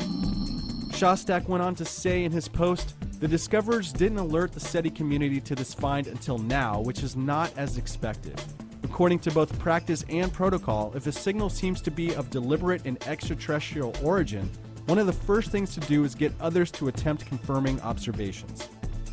Shostak 0.88 1.46
went 1.48 1.62
on 1.62 1.74
to 1.74 1.84
say 1.84 2.24
in 2.24 2.32
his 2.32 2.48
post, 2.48 2.94
the 3.20 3.28
discoverers 3.28 3.92
didn't 3.92 4.16
alert 4.16 4.52
the 4.52 4.60
SETI 4.60 4.88
community 4.88 5.42
to 5.42 5.54
this 5.54 5.74
find 5.74 6.06
until 6.06 6.38
now, 6.38 6.80
which 6.80 7.02
is 7.02 7.14
not 7.14 7.52
as 7.58 7.76
expected. 7.76 8.40
According 8.84 9.18
to 9.18 9.30
both 9.30 9.58
practice 9.58 10.02
and 10.08 10.32
protocol, 10.32 10.94
if 10.94 11.06
a 11.06 11.12
signal 11.12 11.50
seems 11.50 11.82
to 11.82 11.90
be 11.90 12.14
of 12.14 12.30
deliberate 12.30 12.86
and 12.86 12.96
extraterrestrial 13.06 13.94
origin, 14.02 14.50
one 14.86 14.98
of 14.98 15.06
the 15.06 15.12
first 15.12 15.50
things 15.50 15.74
to 15.74 15.80
do 15.80 16.04
is 16.04 16.14
get 16.14 16.32
others 16.40 16.70
to 16.72 16.88
attempt 16.88 17.26
confirming 17.26 17.80
observations. 17.82 18.68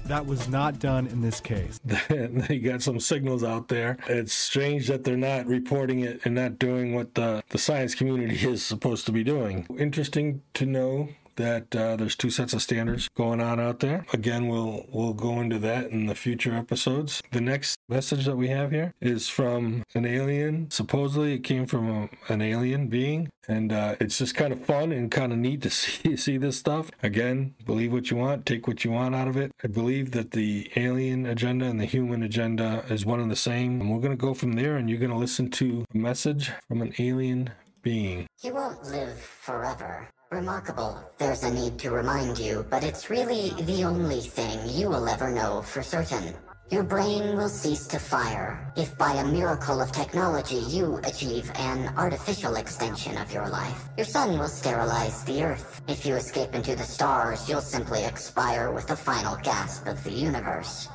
That 0.05 0.25
was 0.25 0.49
not 0.49 0.79
done 0.79 1.07
in 1.07 1.21
this 1.21 1.39
case. 1.39 1.79
they 2.09 2.59
got 2.59 2.81
some 2.81 2.99
signals 2.99 3.43
out 3.43 3.69
there. 3.69 3.97
It's 4.07 4.33
strange 4.33 4.87
that 4.87 5.03
they're 5.03 5.15
not 5.15 5.47
reporting 5.47 6.01
it 6.01 6.19
and 6.25 6.35
not 6.35 6.59
doing 6.59 6.93
what 6.93 7.15
the, 7.15 7.43
the 7.49 7.57
science 7.57 7.95
community 7.95 8.35
is 8.47 8.63
supposed 8.63 9.05
to 9.05 9.11
be 9.11 9.23
doing. 9.23 9.65
Interesting 9.79 10.41
to 10.55 10.65
know 10.65 11.09
that 11.35 11.75
uh, 11.75 11.95
there's 11.95 12.15
two 12.15 12.29
sets 12.29 12.53
of 12.53 12.61
standards 12.61 13.09
going 13.15 13.41
on 13.41 13.59
out 13.59 13.79
there. 13.79 14.05
Again, 14.13 14.47
we'll 14.47 14.85
we'll 14.91 15.13
go 15.13 15.39
into 15.39 15.59
that 15.59 15.91
in 15.91 16.07
the 16.07 16.15
future 16.15 16.53
episodes. 16.53 17.21
The 17.31 17.41
next 17.41 17.77
message 17.89 18.25
that 18.25 18.37
we 18.37 18.49
have 18.49 18.71
here 18.71 18.93
is 19.01 19.29
from 19.29 19.83
an 19.93 20.05
alien. 20.05 20.69
Supposedly, 20.71 21.33
it 21.33 21.43
came 21.43 21.65
from 21.65 21.89
a, 21.89 22.33
an 22.33 22.41
alien 22.41 22.87
being, 22.87 23.29
and 23.47 23.71
uh, 23.71 23.95
it's 23.99 24.17
just 24.17 24.35
kind 24.35 24.53
of 24.53 24.65
fun 24.65 24.91
and 24.91 25.11
kind 25.11 25.31
of 25.31 25.39
neat 25.39 25.61
to 25.63 25.69
see 25.69 26.15
see 26.17 26.37
this 26.37 26.57
stuff. 26.57 26.91
Again, 27.01 27.55
believe 27.65 27.91
what 27.91 28.09
you 28.11 28.17
want, 28.17 28.45
take 28.45 28.67
what 28.67 28.83
you 28.83 28.91
want 28.91 29.15
out 29.15 29.27
of 29.27 29.37
it. 29.37 29.51
I 29.63 29.67
believe 29.67 30.11
that 30.11 30.31
the 30.31 30.71
alien 30.75 31.25
agenda 31.25 31.65
and 31.65 31.79
the 31.79 31.85
human 31.85 32.23
agenda 32.23 32.85
is 32.89 33.05
one 33.05 33.19
and 33.19 33.31
the 33.31 33.35
same. 33.35 33.81
And 33.81 33.89
we're 33.89 33.99
to 34.11 34.17
go 34.17 34.33
from 34.33 34.53
there, 34.53 34.77
and 34.77 34.89
you're 34.89 34.99
to 35.09 35.17
listen 35.17 35.49
to 35.51 35.85
a 35.93 35.97
message 35.97 36.51
from 36.67 36.81
an 36.81 36.93
alien 36.99 37.51
being. 37.81 38.27
You 38.41 38.53
won't 38.53 38.83
live 38.83 39.19
forever. 39.19 40.07
Remarkable. 40.33 40.99
There's 41.19 41.43
a 41.43 41.53
need 41.53 41.77
to 41.77 41.91
remind 41.91 42.39
you, 42.39 42.65
but 42.71 42.83
it's 42.83 43.11
really 43.11 43.51
the 43.65 43.83
only 43.83 44.19
thing 44.19 44.57
you 44.67 44.89
will 44.89 45.07
ever 45.07 45.29
know 45.29 45.61
for 45.61 45.83
certain. 45.83 46.33
Your 46.71 46.81
brain 46.81 47.37
will 47.37 47.49
cease 47.49 47.85
to 47.87 47.99
fire 47.99 48.73
if 48.75 48.97
by 48.97 49.13
a 49.13 49.27
miracle 49.27 49.79
of 49.79 49.91
technology 49.91 50.55
you 50.55 50.99
achieve 51.03 51.51
an 51.53 51.93
artificial 51.97 52.55
extension 52.55 53.15
of 53.19 53.31
your 53.31 53.47
life. 53.47 53.89
Your 53.95 54.07
sun 54.07 54.39
will 54.39 54.47
sterilize 54.47 55.23
the 55.23 55.43
earth. 55.43 55.83
If 55.87 56.03
you 56.03 56.15
escape 56.15 56.55
into 56.55 56.75
the 56.75 56.81
stars, 56.81 57.47
you'll 57.47 57.61
simply 57.61 58.03
expire 58.03 58.71
with 58.71 58.87
the 58.87 58.95
final 58.95 59.35
gasp 59.43 59.85
of 59.85 60.03
the 60.03 60.11
universe. 60.11 60.89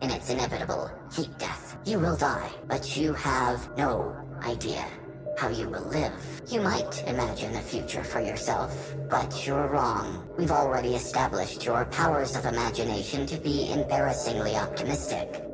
In 0.00 0.10
its 0.10 0.30
inevitable 0.30 0.90
heat 1.14 1.36
death, 1.36 1.76
you 1.84 1.98
will 1.98 2.16
die, 2.16 2.50
but 2.66 2.96
you 2.96 3.12
have 3.12 3.68
no 3.76 4.16
idea 4.44 4.86
how 5.38 5.48
you 5.48 5.68
will 5.68 5.84
live. 5.84 6.42
You 6.48 6.60
might 6.60 7.04
imagine 7.06 7.54
a 7.54 7.60
future 7.60 8.02
for 8.02 8.20
yourself, 8.20 8.96
but 9.08 9.46
you're 9.46 9.68
wrong. 9.68 10.28
We've 10.36 10.50
already 10.50 10.96
established 10.96 11.64
your 11.64 11.84
powers 11.84 12.34
of 12.34 12.44
imagination 12.44 13.24
to 13.26 13.36
be 13.36 13.70
embarrassingly 13.70 14.56
optimistic. 14.56 15.44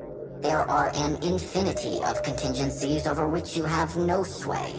There 0.40 0.60
are 0.60 0.90
an 0.94 1.22
infinity 1.22 2.02
of 2.02 2.22
contingencies 2.22 3.06
over 3.06 3.28
which 3.28 3.58
you 3.58 3.64
have 3.64 3.94
no 3.98 4.22
sway. 4.22 4.72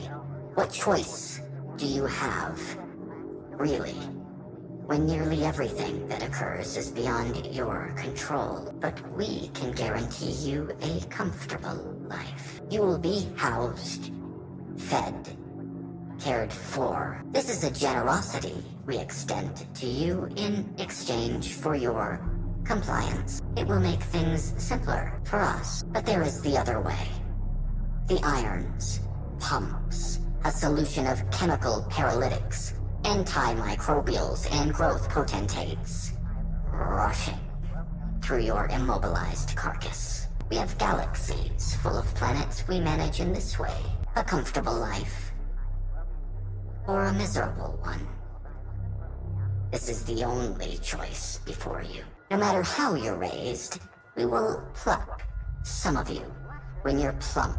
What 0.56 0.72
choice 0.72 1.40
do 1.78 1.86
you 1.86 2.08
have? 2.08 2.60
Really? 3.52 4.00
When 4.88 5.06
nearly 5.06 5.46
everything 5.46 6.08
that 6.08 6.24
occurs 6.24 6.78
is 6.78 6.90
beyond 6.90 7.46
your 7.54 7.94
control, 7.96 8.74
but 8.80 9.00
we 9.16 9.50
can 9.54 9.72
guarantee 9.72 10.32
you 10.32 10.76
a 10.82 11.00
comfortable 11.10 11.96
life. 12.08 12.62
You 12.72 12.82
will 12.82 13.00
be 13.00 13.28
housed 13.36 14.12
fed, 14.78 15.38
cared 16.20 16.52
for. 16.52 17.22
This 17.32 17.50
is 17.50 17.64
a 17.64 17.72
generosity 17.72 18.56
we 18.86 18.98
extend 18.98 19.66
to 19.76 19.86
you 19.86 20.30
in 20.36 20.74
exchange 20.78 21.54
for 21.54 21.76
your 21.76 22.22
compliance. 22.64 23.42
It 23.56 23.68
will 23.68 23.80
make 23.80 24.02
things 24.02 24.54
simpler 24.58 25.20
for 25.24 25.40
us, 25.40 25.84
but 25.84 26.06
there 26.06 26.24
is 26.24 26.42
the 26.42 26.58
other 26.58 26.80
way. 26.82 27.08
The 28.08 28.20
irons, 28.24 29.00
pumps, 29.40 30.20
a 30.44 30.52
solution 30.52 31.08
of 31.08 31.30
chemical 31.32 31.86
paralytics, 31.90 32.74
antimicrobials, 33.04 34.52
and 34.52 34.74
growth 34.74 35.10
potentates 35.10 36.12
rushing 36.72 37.40
through 38.22 38.42
your 38.42 38.68
immobilized 38.68 39.56
carcass. 39.56 40.28
We 40.50 40.58
have 40.58 40.78
galaxies 40.78 41.76
full 41.82 41.98
of 41.98 42.06
planets 42.16 42.68
we 42.68 42.80
manage 42.80 43.20
in 43.20 43.34
this 43.34 43.58
way 43.58 43.76
a 44.18 44.24
comfortable 44.24 44.74
life, 44.74 45.34
or 46.88 47.06
a 47.06 47.14
miserable 47.14 47.78
one. 47.82 48.08
This 49.72 49.90
is 49.90 50.06
the 50.06 50.24
only 50.24 50.78
choice 50.78 51.40
before 51.46 51.84
you. 51.84 52.02
No 52.32 52.38
matter 52.38 52.64
how 52.64 52.96
you're 52.96 53.18
raised, 53.18 53.82
we 54.16 54.26
will 54.26 54.66
pluck 54.74 55.22
some 55.64 55.98
of 55.98 56.10
you 56.10 56.24
when 56.84 56.98
you're 56.98 57.18
plump, 57.20 57.58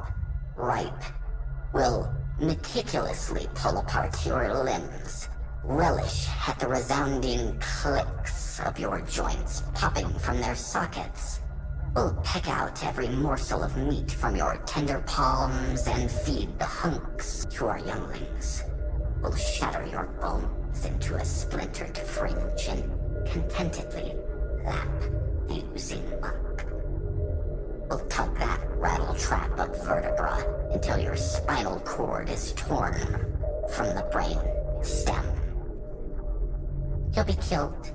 ripe. 0.57 1.05
We'll 1.75 2.11
meticulously 2.41 3.49
pull 3.55 3.77
apart 3.77 4.25
your 4.25 4.65
limbs, 4.65 5.29
relish 5.63 6.27
at 6.49 6.59
the 6.59 6.69
resounding 6.69 7.61
clicks 7.61 8.61
of 8.61 8.79
your 8.79 9.03
joints 9.03 9.63
popping 9.75 10.09
from 10.21 10.41
their 10.41 10.55
sockets. 10.55 11.41
We'll 11.97 12.13
peck 12.23 12.47
out 12.51 12.85
every 12.85 13.09
morsel 13.09 13.63
of 13.63 13.75
meat 13.79 14.11
from 14.11 14.37
your 14.37 14.59
tender 14.67 15.03
palms 15.07 15.87
and 15.87 16.11
feed 16.11 16.59
the 16.59 16.67
hunks 16.67 17.47
to 17.53 17.69
our 17.69 17.79
younglings. 17.79 18.65
We'll 19.23 19.35
shatter 19.35 19.87
your 19.87 20.05
bones 20.21 20.85
into 20.85 21.15
a 21.15 21.25
splintered 21.25 21.97
fringe 21.97 22.69
and 22.69 23.27
contentedly 23.27 24.15
lap 24.63 25.01
the 25.49 25.65
oozing 25.75 26.05
muck. 26.21 26.67
We'll 27.89 28.07
tug 28.11 28.37
that 28.41 28.61
rattle 28.73 29.15
trap 29.15 29.59
of 29.59 29.83
vertebra 29.83 30.69
until 30.75 30.99
your 30.99 31.17
spinal 31.17 31.81
cord 31.81 32.29
is 32.29 32.53
torn 32.53 32.93
from 33.71 33.87
the 33.95 34.07
brain 34.13 34.39
stem. 34.83 35.25
You'll 37.15 37.25
be 37.25 37.39
killed 37.41 37.91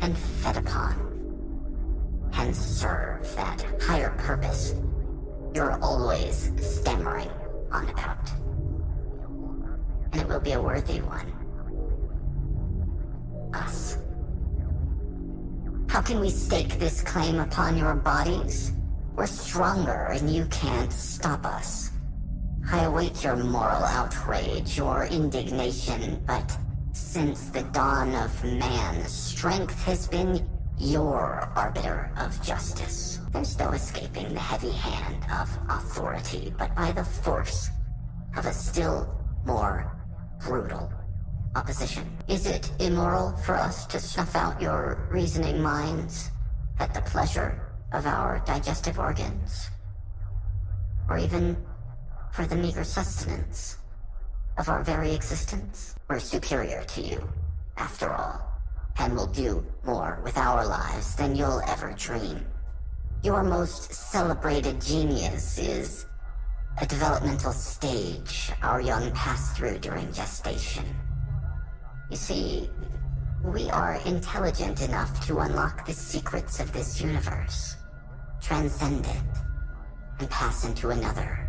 and 0.00 0.18
fed 0.18 0.56
upon 0.56 1.15
and 2.34 2.54
serve 2.54 3.34
that 3.36 3.64
higher 3.80 4.10
purpose 4.18 4.74
you're 5.56 5.82
always 5.82 6.52
stammering 6.60 7.30
on 7.72 7.88
about. 7.88 8.30
And 10.12 10.20
it 10.20 10.28
will 10.28 10.40
be 10.40 10.52
a 10.52 10.60
worthy 10.60 11.00
one. 11.00 11.32
Us. 13.54 13.96
How 15.88 16.02
can 16.02 16.20
we 16.20 16.28
stake 16.28 16.78
this 16.78 17.00
claim 17.00 17.40
upon 17.40 17.78
your 17.78 17.94
bodies? 17.94 18.72
We're 19.14 19.26
stronger 19.26 20.08
and 20.12 20.28
you 20.28 20.44
can't 20.50 20.92
stop 20.92 21.46
us. 21.46 21.90
I 22.70 22.84
await 22.84 23.24
your 23.24 23.36
moral 23.36 23.82
outrage, 23.82 24.76
your 24.76 25.06
indignation, 25.06 26.22
but 26.26 26.54
since 26.92 27.48
the 27.48 27.62
dawn 27.62 28.14
of 28.14 28.44
man, 28.44 29.06
strength 29.06 29.82
has 29.84 30.06
been 30.06 30.46
your 30.78 31.50
arbiter 31.56 32.10
of 32.18 32.40
justice. 32.42 33.20
There's 33.32 33.58
no 33.58 33.70
escaping 33.70 34.32
the 34.34 34.40
heavy 34.40 34.70
hand 34.70 35.24
of 35.32 35.48
authority, 35.68 36.54
but 36.58 36.74
by 36.74 36.92
the 36.92 37.04
force 37.04 37.70
of 38.36 38.46
a 38.46 38.52
still 38.52 39.08
more 39.44 39.90
brutal 40.40 40.92
opposition. 41.54 42.04
Is 42.28 42.46
it 42.46 42.70
immoral 42.78 43.36
for 43.38 43.54
us 43.54 43.86
to 43.86 43.98
snuff 43.98 44.36
out 44.36 44.60
your 44.60 45.08
reasoning 45.10 45.60
minds 45.62 46.30
at 46.78 46.92
the 46.92 47.00
pleasure 47.02 47.60
of 47.92 48.06
our 48.06 48.42
digestive 48.46 48.98
organs? 48.98 49.70
Or 51.08 51.18
even 51.18 51.56
for 52.32 52.44
the 52.46 52.56
meager 52.56 52.84
sustenance 52.84 53.78
of 54.58 54.68
our 54.68 54.82
very 54.84 55.14
existence? 55.14 55.94
We're 56.08 56.18
superior 56.18 56.84
to 56.84 57.00
you, 57.00 57.28
after 57.76 58.12
all 58.12 58.55
and 58.98 59.14
will 59.14 59.26
do 59.26 59.64
more 59.84 60.20
with 60.24 60.38
our 60.38 60.66
lives 60.66 61.14
than 61.16 61.36
you'll 61.36 61.62
ever 61.68 61.94
dream. 61.96 62.44
Your 63.22 63.42
most 63.42 63.92
celebrated 63.92 64.80
genius 64.80 65.58
is 65.58 66.06
a 66.80 66.86
developmental 66.86 67.52
stage 67.52 68.52
our 68.62 68.80
young 68.80 69.10
pass 69.12 69.56
through 69.56 69.78
during 69.78 70.12
gestation. 70.12 70.84
You 72.10 72.16
see, 72.16 72.70
we 73.42 73.70
are 73.70 74.00
intelligent 74.04 74.82
enough 74.82 75.26
to 75.26 75.38
unlock 75.38 75.86
the 75.86 75.92
secrets 75.92 76.60
of 76.60 76.72
this 76.72 77.00
universe, 77.00 77.76
transcend 78.40 79.06
it, 79.06 79.22
and 80.18 80.30
pass 80.30 80.64
into 80.64 80.90
another. 80.90 81.48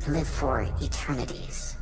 To 0.00 0.10
live 0.10 0.28
for 0.28 0.66
eternities. 0.80 1.76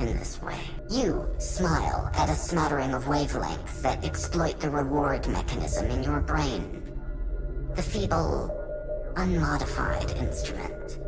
In 0.00 0.18
this 0.18 0.42
way. 0.42 0.58
You 0.90 1.26
smile 1.38 2.10
at 2.14 2.28
a 2.28 2.34
smattering 2.34 2.92
of 2.94 3.04
wavelengths 3.04 3.80
that 3.82 4.04
exploit 4.04 4.58
the 4.58 4.68
reward 4.68 5.26
mechanism 5.28 5.86
in 5.86 6.02
your 6.02 6.20
brain. 6.20 6.82
The 7.74 7.82
feeble, 7.82 8.50
unmodified 9.16 10.10
instrument, 10.12 10.98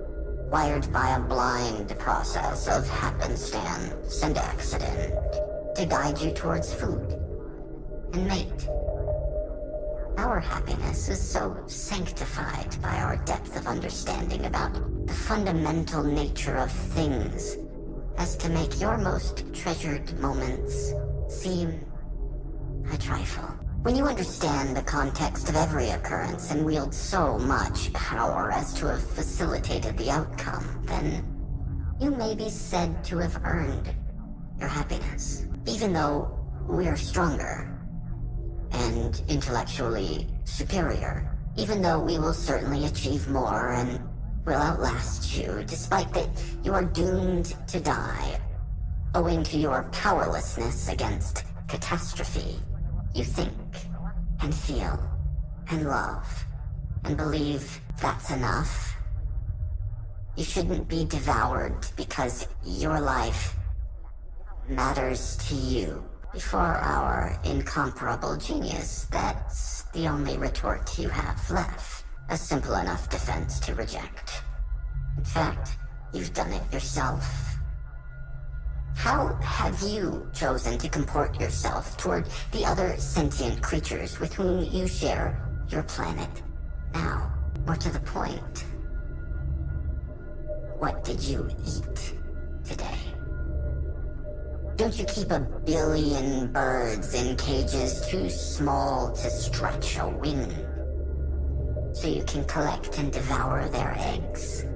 wired 0.51 0.91
by 0.93 1.17
a 1.17 1.21
blind 1.21 1.99
process 1.99 2.69
of 2.69 2.89
happenstance 2.89 4.23
and 4.23 4.39
accident 4.39 5.15
to 5.75 5.87
guide 5.87 6.19
you 6.21 6.31
towards 6.33 6.73
food 6.73 7.21
and 8.13 8.27
mate. 8.27 8.69
Our 10.17 10.41
happiness 10.41 11.09
is 11.09 11.21
so 11.21 11.57
sanctified 11.67 12.81
by 12.81 12.97
our 12.99 13.17
depth 13.17 13.57
of 13.57 13.67
understanding 13.67 14.47
about 14.47 14.73
the 15.07 15.13
fundamental 15.13 16.03
nature 16.03 16.57
of 16.57 16.71
things 16.71 17.59
as 18.19 18.37
to 18.37 18.49
make 18.49 18.81
your 18.81 18.99
most 18.99 19.45
treasured 19.55 20.19
moments 20.21 20.93
seem 21.29 21.81
a 22.93 22.97
trifle. 22.97 23.49
When 23.83 23.95
you 23.95 24.05
understand 24.05 24.77
the 24.77 24.83
context 24.83 25.49
of 25.49 25.57
every 25.57 25.91
occurrence 25.91 26.51
and 26.51 26.65
wield 26.65 26.93
so 26.93 27.39
much 27.39 27.93
power 27.93 28.51
as 28.51 28.75
to 28.75 28.87
have 28.87 29.03
facilitated 29.11 29.97
the 29.97 30.11
outcome, 30.11 30.83
then 30.87 31.25
you 32.01 32.11
may 32.11 32.35
be 32.35 32.51
said 32.51 33.05
to 33.05 33.19
have 33.19 33.41
earned 33.45 33.95
your 34.59 34.69
happiness. 34.69 35.47
Even 35.67 35.93
though 35.93 36.37
we're 36.67 36.97
stronger 36.97 37.73
and 38.73 39.23
intellectually 39.29 40.27
superior, 40.45 41.37
even 41.57 41.81
though 41.81 42.01
we 42.01 42.19
will 42.19 42.35
certainly 42.35 42.87
achieve 42.87 43.29
more 43.29 43.73
and 43.73 44.01
will 44.47 44.55
outlast 44.55 45.37
you, 45.37 45.65
despite 45.67 46.13
that 46.15 46.29
you 46.63 46.73
are 46.73 46.85
doomed 46.85 47.57
to 47.67 47.81
die, 47.81 48.41
owing 49.15 49.43
to 49.43 49.59
your 49.59 49.83
powerlessness 49.91 50.89
against 50.89 51.45
catastrophe. 51.67 52.57
You 53.13 53.25
think, 53.25 53.53
and 54.41 54.55
feel, 54.55 55.01
and 55.71 55.89
love, 55.89 56.47
and 57.05 57.17
believe 57.17 57.81
that's 58.01 58.31
enough. 58.31 58.97
You 60.37 60.45
shouldn't 60.45 60.87
be 60.87 61.05
devoured 61.07 61.87
because 61.97 62.47
your 62.65 63.01
life 63.01 63.57
matters 64.69 65.37
to 65.49 65.55
you. 65.55 66.05
Before 66.33 66.61
our 66.61 67.41
incomparable 67.45 68.37
genius, 68.37 69.09
that's 69.11 69.83
the 69.95 70.07
only 70.07 70.37
retort 70.37 70.99
you 70.99 71.09
have 71.09 71.51
left. 71.51 72.06
A 72.29 72.37
simple 72.37 72.75
enough 72.75 73.09
defense 73.09 73.61
to 73.61 73.75
reject. 73.75 74.43
In 75.17 75.25
fact, 75.25 75.79
you've 76.13 76.35
done 76.35 76.53
it 76.53 76.73
yourself. 76.73 77.57
How 78.97 79.35
have 79.41 79.81
you 79.81 80.29
chosen 80.35 80.77
to 80.79 80.89
comport 80.89 81.39
yourself 81.39 81.97
toward 81.97 82.27
the 82.51 82.65
other 82.65 82.97
sentient 82.97 83.63
creatures 83.63 84.19
with 84.19 84.35
whom 84.35 84.65
you 84.65 84.89
share 84.89 85.41
your 85.69 85.85
planet? 85.85 86.43
Now, 86.93 87.33
more 87.65 87.77
to 87.77 87.91
the 87.91 88.01
point, 88.01 88.65
what 90.79 91.05
did 91.05 91.23
you 91.23 91.49
eat 91.65 92.15
today? 92.65 92.99
Don't 94.75 94.99
you 94.99 95.05
keep 95.05 95.31
a 95.31 95.41
billion 95.65 96.53
birds 96.53 97.15
in 97.15 97.37
cages 97.37 98.05
too 98.09 98.29
small 98.29 99.13
to 99.13 99.31
stretch 99.31 99.99
a 99.99 100.09
wing? 100.09 100.53
So 101.97 102.09
you 102.09 102.23
can 102.25 102.45
collect 102.45 102.99
and 102.99 103.11
devour 103.11 103.67
their 103.71 103.95
eggs? 103.97 104.67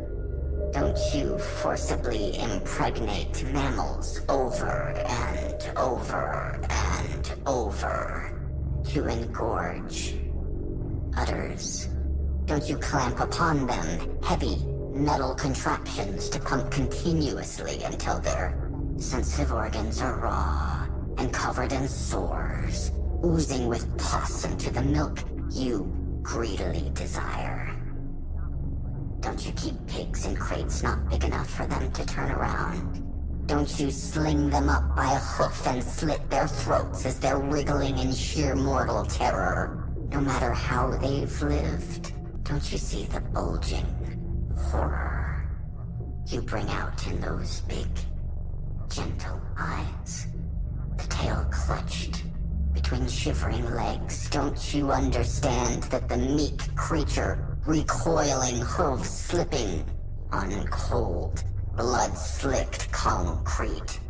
Don't 0.72 0.98
you 1.12 1.38
forcibly 1.38 2.38
impregnate 2.38 3.44
mammals 3.52 4.22
over 4.30 4.94
and 5.06 5.70
over 5.76 6.58
and 6.70 7.32
over 7.46 8.40
to 8.84 9.02
engorge 9.02 10.14
udders? 11.14 11.88
Don't 12.46 12.66
you 12.66 12.78
clamp 12.78 13.20
upon 13.20 13.66
them 13.66 14.18
heavy 14.22 14.56
metal 14.94 15.34
contraptions 15.34 16.30
to 16.30 16.40
pump 16.40 16.70
continuously 16.70 17.82
until 17.82 18.18
their 18.20 18.70
sensitive 18.96 19.52
organs 19.52 20.00
are 20.00 20.16
raw 20.20 20.86
and 21.18 21.30
covered 21.34 21.74
in 21.74 21.86
sores, 21.86 22.92
oozing 23.22 23.68
with 23.68 23.84
pus 23.98 24.46
into 24.46 24.70
the 24.70 24.82
milk 24.82 25.22
you 25.50 25.99
greedily 26.22 26.90
desire? 26.94 27.74
Don't 29.20 29.44
you 29.44 29.52
keep 29.52 29.74
pigs 29.86 30.26
in 30.26 30.36
crates 30.36 30.82
not 30.82 31.08
big 31.08 31.24
enough 31.24 31.50
for 31.50 31.66
them 31.66 31.90
to 31.92 32.06
turn 32.06 32.30
around? 32.30 33.06
Don't 33.46 33.80
you 33.80 33.90
sling 33.90 34.48
them 34.48 34.68
up 34.68 34.94
by 34.94 35.12
a 35.12 35.18
hoof 35.18 35.66
and 35.66 35.82
slit 35.82 36.30
their 36.30 36.46
throats 36.46 37.04
as 37.04 37.18
they're 37.18 37.38
wriggling 37.38 37.98
in 37.98 38.12
sheer 38.12 38.54
mortal 38.54 39.04
terror, 39.04 39.88
no 40.10 40.20
matter 40.20 40.52
how 40.52 40.90
they've 40.90 41.42
lived? 41.42 42.12
Don't 42.44 42.70
you 42.72 42.78
see 42.78 43.04
the 43.04 43.20
bulging 43.20 43.86
horror 44.56 45.48
you 46.26 46.40
bring 46.40 46.68
out 46.70 47.06
in 47.06 47.20
those 47.20 47.60
big, 47.62 47.88
gentle 48.88 49.40
eyes? 49.58 50.28
The 50.96 51.06
tail 51.08 51.46
clutched 51.50 52.22
between 52.72 53.06
shivering 53.08 53.68
legs. 53.74 54.28
Don't 54.30 54.74
you 54.74 54.90
understand 54.90 55.84
that 55.84 56.08
the 56.08 56.16
meek 56.16 56.74
creature 56.76 57.58
recoiling 57.66 58.60
hooves 58.60 59.08
slipping 59.08 59.84
on 60.32 60.66
cold, 60.68 61.42
blood-slicked 61.76 62.90
concrete, 62.92 64.00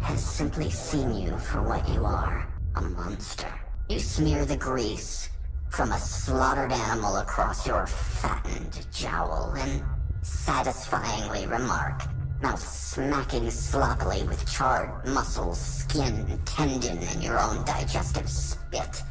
has 0.00 0.24
simply 0.24 0.70
seen 0.70 1.14
you 1.14 1.36
for 1.38 1.62
what 1.62 1.88
you 1.88 2.04
are, 2.04 2.46
a 2.76 2.80
monster. 2.82 3.52
You 3.88 3.98
smear 3.98 4.44
the 4.44 4.56
grease 4.56 5.30
from 5.70 5.92
a 5.92 5.98
slaughtered 5.98 6.72
animal 6.72 7.16
across 7.16 7.66
your 7.66 7.86
fattened 7.86 8.86
jowl 8.92 9.54
and 9.58 9.82
satisfyingly 10.22 11.46
remark, 11.46 12.02
mouth 12.44 12.60
smacking 12.60 13.50
sloppily 13.50 14.22
with 14.24 14.52
charred 14.52 15.06
muscles, 15.06 15.58
skin, 15.58 16.38
tendon, 16.44 16.98
and 16.98 17.22
your 17.22 17.40
own 17.40 17.64
digestive 17.64 18.28
spit, 18.28 19.02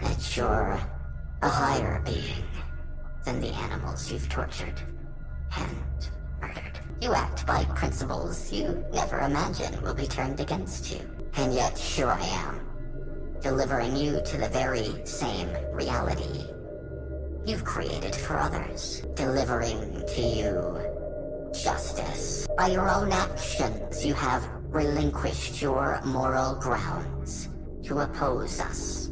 that 0.00 0.34
you're 0.34 0.80
a 1.42 1.48
higher 1.48 2.00
being 2.06 2.46
than 3.26 3.38
the 3.38 3.48
animals 3.48 4.10
you've 4.10 4.30
tortured 4.30 4.80
and 5.58 5.76
murdered. 6.40 6.80
You 7.02 7.12
act 7.12 7.46
by 7.46 7.66
principles 7.66 8.50
you 8.50 8.82
never 8.94 9.18
imagine 9.18 9.82
will 9.82 9.92
be 9.92 10.06
turned 10.06 10.40
against 10.40 10.90
you. 10.90 11.00
And 11.36 11.52
yet, 11.52 11.78
here 11.78 12.08
I 12.08 12.24
am, 12.24 12.60
delivering 13.42 13.94
you 13.94 14.22
to 14.24 14.38
the 14.38 14.48
very 14.48 15.04
same 15.04 15.50
reality 15.70 16.46
you've 17.44 17.66
created 17.66 18.14
for 18.14 18.38
others, 18.38 19.02
delivering 19.16 20.02
to 20.06 20.22
you 20.22 20.91
justice. 21.62 22.46
By 22.56 22.68
your 22.68 22.90
own 22.90 23.12
actions, 23.12 24.04
you 24.04 24.14
have 24.14 24.46
relinquished 24.68 25.62
your 25.62 26.00
moral 26.04 26.54
grounds 26.56 27.48
to 27.84 28.00
oppose 28.00 28.60
us 28.60 29.02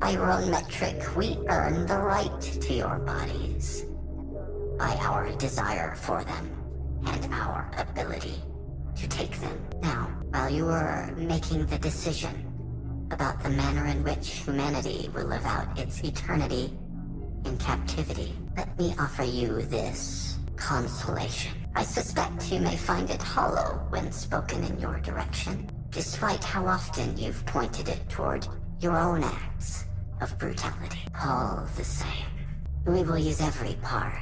by 0.00 0.10
your 0.10 0.30
own 0.30 0.48
metric, 0.50 1.16
we 1.16 1.36
earn 1.48 1.86
the 1.86 1.98
right 1.98 2.40
to 2.40 2.72
your 2.72 2.98
bodies. 3.00 3.84
By 4.78 4.96
our 5.00 5.32
desire 5.38 5.96
for 5.96 6.22
them, 6.22 6.50
and 7.06 7.34
our 7.34 7.68
ability 7.76 8.36
to 8.94 9.08
take 9.08 9.40
them. 9.40 9.58
Now, 9.82 10.08
while 10.30 10.48
you 10.48 10.66
were 10.66 11.12
making 11.16 11.66
the 11.66 11.78
decision 11.78 12.44
about 13.10 13.42
the 13.42 13.50
manner 13.50 13.86
in 13.86 14.04
which 14.04 14.28
humanity 14.28 15.10
will 15.12 15.26
live 15.26 15.44
out 15.44 15.76
its 15.76 16.04
eternity 16.04 16.72
in 17.44 17.56
captivity, 17.58 18.36
let 18.56 18.78
me 18.78 18.94
offer 19.00 19.24
you 19.24 19.62
this 19.62 20.38
consolation. 20.54 21.52
I 21.78 21.84
suspect 21.84 22.50
you 22.50 22.58
may 22.58 22.76
find 22.76 23.08
it 23.08 23.22
hollow 23.22 23.80
when 23.90 24.10
spoken 24.10 24.64
in 24.64 24.80
your 24.80 24.98
direction, 24.98 25.70
despite 25.90 26.42
how 26.42 26.66
often 26.66 27.16
you've 27.16 27.46
pointed 27.46 27.88
it 27.88 28.00
toward 28.08 28.48
your 28.80 28.98
own 28.98 29.22
acts 29.22 29.84
of 30.20 30.36
brutality. 30.38 30.98
All 31.24 31.68
the 31.76 31.84
same, 31.84 32.26
we 32.84 33.04
will 33.04 33.16
use 33.16 33.40
every 33.40 33.74
part. 33.74 34.12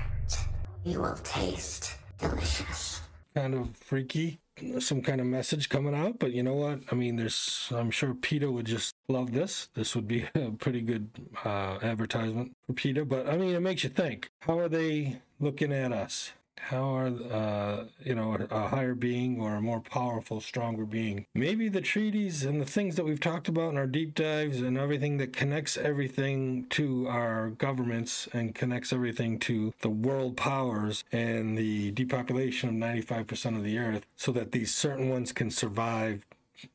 You 0.84 1.00
will 1.00 1.16
taste 1.24 1.96
delicious. 2.18 3.00
Kind 3.34 3.54
of 3.54 3.74
freaky, 3.74 4.38
some 4.78 5.00
kind 5.00 5.22
of 5.22 5.26
message 5.26 5.70
coming 5.70 5.94
out, 5.94 6.18
but 6.18 6.32
you 6.32 6.42
know 6.42 6.56
what? 6.56 6.80
I 6.92 6.94
mean, 6.94 7.16
there's, 7.16 7.72
I'm 7.74 7.90
sure 7.90 8.12
PETA 8.12 8.52
would 8.52 8.66
just 8.66 8.94
love 9.08 9.32
this. 9.32 9.70
This 9.72 9.96
would 9.96 10.06
be 10.06 10.26
a 10.34 10.50
pretty 10.50 10.82
good 10.82 11.08
uh, 11.42 11.78
advertisement 11.80 12.52
for 12.66 12.74
PETA, 12.74 13.06
but 13.06 13.26
I 13.26 13.38
mean, 13.38 13.54
it 13.54 13.60
makes 13.60 13.82
you 13.82 13.88
think. 13.88 14.28
How 14.40 14.58
are 14.58 14.68
they 14.68 15.22
looking 15.40 15.72
at 15.72 15.90
us? 15.90 16.32
How 16.58 16.96
are, 16.96 17.06
uh, 17.06 17.84
you 18.04 18.14
know, 18.14 18.34
a 18.50 18.68
higher 18.68 18.94
being 18.94 19.40
or 19.40 19.54
a 19.54 19.62
more 19.62 19.80
powerful, 19.80 20.40
stronger 20.40 20.84
being? 20.84 21.26
Maybe 21.34 21.68
the 21.68 21.80
treaties 21.80 22.44
and 22.44 22.60
the 22.60 22.66
things 22.66 22.96
that 22.96 23.04
we've 23.04 23.20
talked 23.20 23.48
about 23.48 23.70
in 23.70 23.76
our 23.76 23.86
deep 23.86 24.14
dives 24.14 24.60
and 24.60 24.76
everything 24.76 25.18
that 25.18 25.32
connects 25.32 25.76
everything 25.76 26.66
to 26.70 27.06
our 27.08 27.50
governments 27.50 28.28
and 28.32 28.54
connects 28.54 28.92
everything 28.92 29.38
to 29.40 29.74
the 29.80 29.90
world 29.90 30.36
powers 30.36 31.04
and 31.12 31.56
the 31.56 31.92
depopulation 31.92 32.68
of 32.68 32.74
95% 32.74 33.56
of 33.56 33.62
the 33.62 33.78
earth 33.78 34.06
so 34.16 34.32
that 34.32 34.52
these 34.52 34.74
certain 34.74 35.08
ones 35.08 35.32
can 35.32 35.50
survive 35.50 36.24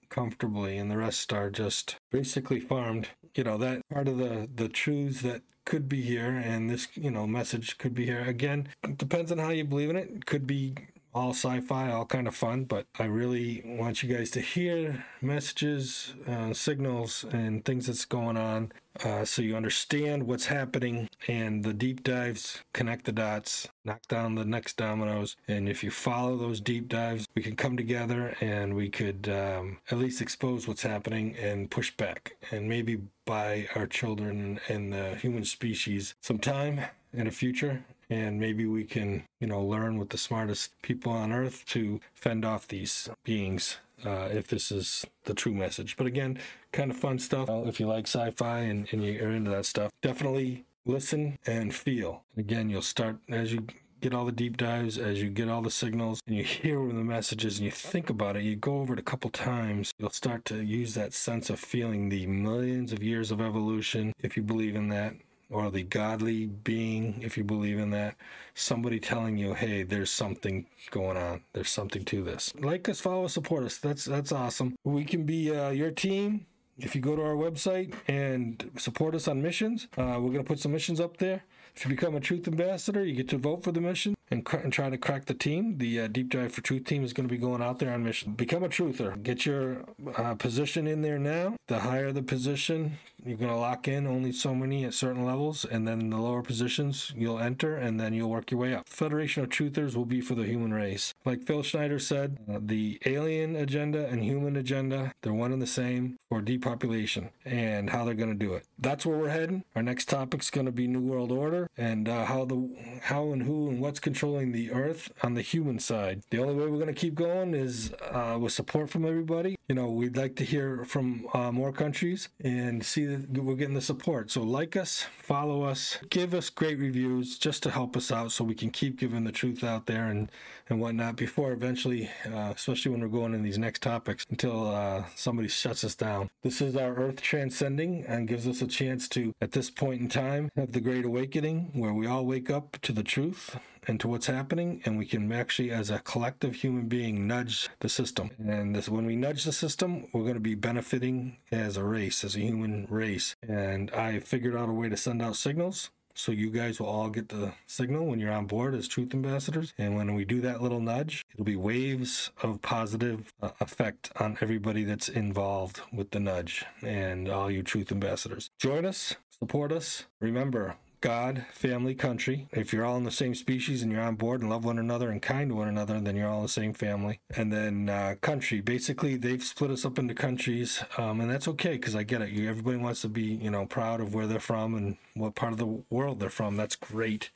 comfortably 0.09 0.77
and 0.77 0.91
the 0.91 0.97
rest 0.97 1.33
are 1.33 1.49
just 1.49 1.95
basically 2.11 2.59
farmed 2.59 3.09
you 3.35 3.43
know 3.43 3.57
that 3.57 3.81
part 3.89 4.07
of 4.07 4.17
the 4.17 4.49
the 4.53 4.69
truths 4.69 5.21
that 5.21 5.41
could 5.65 5.87
be 5.87 6.01
here 6.01 6.29
and 6.29 6.69
this 6.69 6.87
you 6.95 7.11
know 7.11 7.27
message 7.27 7.77
could 7.77 7.93
be 7.93 8.05
here. 8.05 8.21
Again 8.23 8.67
depends 8.97 9.31
on 9.31 9.37
how 9.37 9.49
you 9.49 9.63
believe 9.65 9.89
in 9.89 9.95
it, 9.95 10.09
it 10.09 10.25
could 10.25 10.47
be 10.47 10.75
all 11.13 11.31
sci-fi, 11.31 11.91
all 11.91 12.05
kind 12.05 12.27
of 12.27 12.35
fun, 12.35 12.63
but 12.63 12.85
I 12.97 13.05
really 13.05 13.61
want 13.65 14.01
you 14.01 14.13
guys 14.13 14.31
to 14.31 14.41
hear 14.41 15.05
messages, 15.21 16.13
uh, 16.27 16.53
signals, 16.53 17.25
and 17.31 17.63
things 17.65 17.87
that's 17.87 18.05
going 18.05 18.37
on, 18.37 18.71
uh, 19.03 19.25
so 19.25 19.41
you 19.41 19.55
understand 19.55 20.27
what's 20.27 20.45
happening. 20.45 21.09
And 21.27 21.63
the 21.63 21.73
deep 21.73 22.03
dives 22.03 22.61
connect 22.73 23.05
the 23.05 23.11
dots, 23.11 23.67
knock 23.83 24.01
down 24.07 24.35
the 24.35 24.45
next 24.45 24.77
dominoes, 24.77 25.35
and 25.47 25.67
if 25.67 25.83
you 25.83 25.91
follow 25.91 26.37
those 26.37 26.61
deep 26.61 26.87
dives, 26.87 27.27
we 27.35 27.41
can 27.41 27.55
come 27.55 27.75
together 27.75 28.35
and 28.39 28.75
we 28.75 28.89
could 28.89 29.27
um, 29.27 29.79
at 29.89 29.97
least 29.97 30.21
expose 30.21 30.67
what's 30.67 30.83
happening 30.83 31.35
and 31.35 31.71
push 31.71 31.91
back, 31.91 32.35
and 32.51 32.69
maybe 32.69 32.99
buy 33.25 33.67
our 33.75 33.85
children 33.85 34.59
and 34.67 34.93
the 34.93 35.15
human 35.15 35.45
species 35.45 36.15
some 36.21 36.39
time 36.39 36.81
in 37.13 37.25
the 37.25 37.31
future 37.31 37.83
and 38.11 38.39
maybe 38.39 38.65
we 38.65 38.83
can, 38.83 39.23
you 39.39 39.47
know, 39.47 39.63
learn 39.63 39.97
with 39.97 40.09
the 40.09 40.17
smartest 40.17 40.79
people 40.81 41.13
on 41.13 41.31
earth 41.31 41.63
to 41.67 42.01
fend 42.13 42.43
off 42.43 42.67
these 42.67 43.09
beings 43.23 43.77
uh, 44.05 44.27
if 44.31 44.47
this 44.47 44.69
is 44.69 45.05
the 45.23 45.33
true 45.33 45.53
message. 45.53 45.95
But 45.95 46.07
again, 46.07 46.37
kind 46.73 46.91
of 46.91 46.97
fun 46.97 47.19
stuff. 47.19 47.49
If 47.49 47.79
you 47.79 47.87
like 47.87 48.07
sci 48.07 48.31
fi 48.31 48.59
and, 48.59 48.85
and 48.91 49.01
you're 49.03 49.31
into 49.31 49.49
that 49.51 49.65
stuff, 49.65 49.91
definitely 50.01 50.65
listen 50.85 51.39
and 51.47 51.73
feel. 51.73 52.23
Again, 52.35 52.69
you'll 52.69 52.81
start 52.81 53.17
as 53.29 53.53
you 53.53 53.65
get 54.01 54.13
all 54.13 54.25
the 54.25 54.31
deep 54.33 54.57
dives, 54.57 54.97
as 54.97 55.21
you 55.21 55.29
get 55.29 55.47
all 55.47 55.61
the 55.61 55.71
signals, 55.71 56.19
and 56.27 56.35
you 56.35 56.43
hear 56.61 56.85
the 56.85 56.93
messages 56.95 57.59
and 57.59 57.65
you 57.65 57.71
think 57.71 58.09
about 58.09 58.35
it, 58.35 58.43
you 58.43 58.57
go 58.57 58.79
over 58.79 58.93
it 58.93 58.99
a 58.99 59.03
couple 59.03 59.29
times, 59.29 59.93
you'll 59.97 60.09
start 60.09 60.43
to 60.45 60.61
use 60.61 60.95
that 60.95 61.13
sense 61.13 61.49
of 61.49 61.59
feeling 61.59 62.09
the 62.09 62.25
millions 62.27 62.91
of 62.91 63.01
years 63.01 63.31
of 63.31 63.39
evolution, 63.39 64.11
if 64.19 64.35
you 64.35 64.43
believe 64.43 64.75
in 64.75 64.89
that, 64.89 65.15
or 65.51 65.69
the 65.69 65.83
godly 65.83 66.45
being, 66.47 67.21
if 67.21 67.37
you 67.37 67.43
believe 67.43 67.77
in 67.77 67.91
that, 67.91 68.15
somebody 68.55 68.99
telling 68.99 69.37
you, 69.37 69.53
hey, 69.53 69.83
there's 69.83 70.09
something 70.09 70.65
going 70.89 71.17
on. 71.17 71.41
There's 71.53 71.69
something 71.69 72.03
to 72.05 72.23
this. 72.23 72.53
Like 72.57 72.87
us, 72.89 72.99
follow 73.01 73.25
us, 73.25 73.33
support 73.33 73.63
us. 73.63 73.77
That's 73.77 74.05
that's 74.05 74.31
awesome. 74.31 74.75
We 74.83 75.03
can 75.03 75.25
be 75.25 75.55
uh, 75.55 75.69
your 75.69 75.91
team. 75.91 76.45
If 76.77 76.95
you 76.95 77.01
go 77.01 77.15
to 77.15 77.21
our 77.21 77.35
website 77.35 77.93
and 78.07 78.71
support 78.77 79.13
us 79.13 79.27
on 79.27 79.41
missions, 79.41 79.87
uh, 79.97 80.17
we're 80.19 80.31
going 80.31 80.37
to 80.37 80.43
put 80.43 80.59
some 80.59 80.71
missions 80.71 80.99
up 80.99 81.17
there. 81.17 81.43
If 81.75 81.85
you 81.85 81.89
become 81.89 82.15
a 82.15 82.19
Truth 82.19 82.47
Ambassador, 82.47 83.05
you 83.05 83.13
get 83.13 83.29
to 83.29 83.37
vote 83.37 83.63
for 83.63 83.71
the 83.71 83.81
mission 83.81 84.15
and, 84.29 84.43
cr- 84.43 84.57
and 84.57 84.73
try 84.73 84.89
to 84.89 84.97
crack 84.97 85.25
the 85.25 85.33
team. 85.33 85.77
The 85.77 86.01
uh, 86.01 86.07
Deep 86.07 86.29
Dive 86.29 86.51
for 86.53 86.61
Truth 86.61 86.85
team 86.85 87.03
is 87.03 87.13
going 87.13 87.27
to 87.27 87.31
be 87.31 87.39
going 87.39 87.61
out 87.61 87.79
there 87.79 87.93
on 87.93 88.03
mission. 88.03 88.33
Become 88.33 88.63
a 88.63 88.69
truther. 88.69 89.21
Get 89.21 89.45
your 89.45 89.85
uh, 90.17 90.35
position 90.35 90.87
in 90.87 91.01
there 91.01 91.19
now. 91.19 91.55
The 91.67 91.79
higher 91.79 92.11
the 92.11 92.23
position, 92.23 92.97
you're 93.25 93.37
going 93.37 93.51
to 93.51 93.57
lock 93.57 93.87
in 93.87 94.07
only 94.07 94.31
so 94.31 94.53
many 94.55 94.83
at 94.85 94.93
certain 94.93 95.25
levels, 95.25 95.65
and 95.65 95.87
then 95.87 96.09
the 96.09 96.17
lower 96.17 96.41
positions 96.41 97.13
you'll 97.15 97.39
enter, 97.39 97.75
and 97.75 97.99
then 97.99 98.13
you'll 98.13 98.29
work 98.29 98.51
your 98.51 98.59
way 98.59 98.73
up. 98.73 98.87
Federation 98.87 99.43
of 99.43 99.49
Truthers 99.49 99.95
will 99.95 100.05
be 100.05 100.21
for 100.21 100.35
the 100.35 100.45
human 100.45 100.73
race. 100.73 101.13
Like 101.25 101.43
Phil 101.43 101.63
Schneider 101.63 101.99
said, 101.99 102.37
uh, 102.51 102.59
the 102.61 102.99
alien 103.05 103.55
agenda 103.55 104.07
and 104.07 104.23
human 104.23 104.55
agenda, 104.55 105.13
they're 105.21 105.33
one 105.33 105.51
and 105.51 105.61
the 105.61 105.67
same 105.67 106.17
for 106.29 106.41
depopulation 106.41 107.29
and 107.45 107.89
how 107.89 108.05
they're 108.05 108.13
going 108.13 108.29
to 108.29 108.45
do 108.45 108.53
it. 108.53 108.65
That's 108.79 109.05
where 109.05 109.17
we're 109.17 109.29
heading. 109.29 109.63
Our 109.75 109.83
next 109.83 110.09
topic's 110.09 110.49
going 110.49 110.65
to 110.65 110.71
be 110.71 110.87
New 110.87 111.01
World 111.01 111.31
Order 111.31 111.69
and 111.77 112.07
uh, 112.07 112.25
how 112.25 112.45
the 112.45 112.69
how 113.03 113.31
and 113.31 113.43
who 113.43 113.69
and 113.69 113.79
what's 113.81 113.99
controlling 113.99 114.51
the 114.51 114.71
Earth 114.71 115.11
on 115.23 115.33
the 115.33 115.41
human 115.41 115.79
side. 115.79 116.21
The 116.29 116.39
only 116.39 116.55
way 116.55 116.67
we're 116.67 116.79
going 116.79 116.87
to 116.87 116.93
keep 116.93 117.15
going 117.15 117.53
is 117.53 117.93
uh, 118.11 118.37
with 118.39 118.53
support 118.53 118.89
from 118.89 119.05
everybody. 119.05 119.57
You 119.67 119.75
know, 119.75 119.89
we'd 119.89 120.17
like 120.17 120.35
to 120.37 120.45
hear 120.45 120.83
from 120.85 121.27
uh, 121.33 121.51
more 121.51 121.71
countries 121.71 122.29
and 122.43 122.83
see 122.85 123.05
that 123.15 123.43
we're 123.43 123.55
getting 123.55 123.73
the 123.75 123.81
support. 123.81 124.31
So 124.31 124.41
like 124.43 124.75
us, 124.75 125.05
follow 125.21 125.63
us, 125.63 125.97
give 126.09 126.33
us 126.33 126.49
great 126.49 126.79
reviews 126.79 127.37
just 127.37 127.63
to 127.63 127.71
help 127.71 127.95
us 127.95 128.11
out 128.11 128.31
so 128.31 128.43
we 128.43 128.55
can 128.55 128.69
keep 128.69 128.99
giving 128.99 129.23
the 129.23 129.31
truth 129.31 129.63
out 129.63 129.85
there 129.85 130.07
and 130.07 130.29
and 130.69 130.79
whatnot 130.79 131.17
before 131.17 131.51
eventually, 131.51 132.09
uh, 132.25 132.53
especially 132.55 132.91
when 132.91 133.01
we're 133.01 133.07
going 133.09 133.33
in 133.33 133.43
these 133.43 133.57
next 133.57 133.83
topics, 133.83 134.25
until 134.29 134.69
uh, 134.69 135.03
somebody 135.15 135.49
shuts 135.49 135.83
us 135.83 135.95
down. 135.95 136.29
This 136.43 136.61
is 136.61 136.77
our 136.77 136.95
Earth 136.95 137.21
transcending 137.21 138.05
and 138.07 138.27
gives 138.27 138.47
us 138.47 138.61
a 138.61 138.67
chance 138.67 139.09
to, 139.09 139.33
at 139.41 139.51
this 139.51 139.69
point 139.69 139.99
in 139.99 140.07
time, 140.07 140.49
have 140.55 140.71
the 140.71 140.79
Great 140.79 141.03
Awakening 141.03 141.71
where 141.73 141.93
we 141.93 142.07
all 142.07 142.25
wake 142.25 142.49
up 142.49 142.77
to 142.83 142.93
the 142.93 143.03
truth 143.03 143.57
and 143.87 143.99
to 143.99 144.07
what's 144.07 144.27
happening, 144.27 144.81
and 144.85 144.97
we 144.97 145.05
can 145.05 145.31
actually, 145.31 145.71
as 145.71 145.89
a 145.89 145.99
collective 145.99 146.55
human 146.55 146.87
being, 146.87 147.27
nudge 147.27 147.69
the 147.79 147.89
system. 147.89 148.31
And 148.37 148.75
this, 148.75 148.89
when 148.89 149.05
we 149.05 149.15
nudge 149.15 149.43
the 149.43 149.51
system, 149.51 150.07
we're 150.13 150.21
going 150.21 150.35
to 150.35 150.39
be 150.39 150.55
benefiting 150.55 151.37
as 151.51 151.77
a 151.77 151.83
race, 151.83 152.23
as 152.23 152.35
a 152.35 152.39
human 152.39 152.87
race. 152.89 153.35
And 153.47 153.91
I 153.91 154.19
figured 154.19 154.55
out 154.55 154.69
a 154.69 154.73
way 154.73 154.89
to 154.89 154.97
send 154.97 155.21
out 155.21 155.35
signals 155.35 155.89
so 156.13 156.31
you 156.31 156.49
guys 156.49 156.79
will 156.79 156.87
all 156.87 157.09
get 157.09 157.29
the 157.29 157.53
signal 157.65 158.05
when 158.05 158.19
you're 158.19 158.31
on 158.31 158.45
board 158.45 158.75
as 158.75 158.87
truth 158.87 159.13
ambassadors. 159.13 159.73
And 159.77 159.95
when 159.95 160.13
we 160.13 160.25
do 160.25 160.41
that 160.41 160.61
little 160.61 160.79
nudge, 160.79 161.25
it'll 161.33 161.45
be 161.45 161.55
waves 161.55 162.31
of 162.43 162.61
positive 162.61 163.33
uh, 163.41 163.51
effect 163.59 164.11
on 164.19 164.37
everybody 164.41 164.83
that's 164.83 165.09
involved 165.09 165.81
with 165.91 166.11
the 166.11 166.19
nudge 166.19 166.65
and 166.81 167.29
all 167.29 167.49
you 167.49 167.63
truth 167.63 167.91
ambassadors. 167.91 168.49
Join 168.59 168.85
us, 168.85 169.15
support 169.39 169.71
us. 169.71 170.05
Remember, 170.19 170.75
God, 171.01 171.45
family, 171.51 171.95
country. 171.95 172.47
If 172.51 172.71
you're 172.71 172.85
all 172.85 172.95
in 172.95 173.03
the 173.03 173.11
same 173.11 173.33
species 173.33 173.81
and 173.81 173.91
you're 173.91 174.03
on 174.03 174.15
board 174.15 174.41
and 174.41 174.49
love 174.51 174.63
one 174.63 174.77
another 174.77 175.09
and 175.09 175.19
kind 175.19 175.49
to 175.49 175.55
one 175.55 175.67
another, 175.67 175.99
then 175.99 176.15
you're 176.15 176.29
all 176.29 176.43
the 176.43 176.47
same 176.47 176.73
family. 176.73 177.19
And 177.35 177.51
then 177.51 177.89
uh, 177.89 178.15
country. 178.21 178.61
Basically, 178.61 179.17
they've 179.17 179.43
split 179.43 179.71
us 179.71 179.83
up 179.83 179.97
into 179.97 180.13
countries, 180.13 180.83
um, 180.99 181.19
and 181.19 181.29
that's 181.29 181.47
okay 181.47 181.73
because 181.73 181.95
I 181.95 182.03
get 182.03 182.21
it. 182.21 182.29
You, 182.29 182.47
everybody 182.47 182.77
wants 182.77 183.01
to 183.01 183.09
be, 183.09 183.23
you 183.23 183.49
know, 183.49 183.65
proud 183.65 183.99
of 183.99 184.13
where 184.13 184.27
they're 184.27 184.39
from 184.39 184.75
and 184.75 184.97
what 185.15 185.33
part 185.33 185.53
of 185.53 185.57
the 185.57 185.83
world 185.89 186.19
they're 186.19 186.29
from. 186.29 186.55
That's 186.55 186.75
great. 186.75 187.31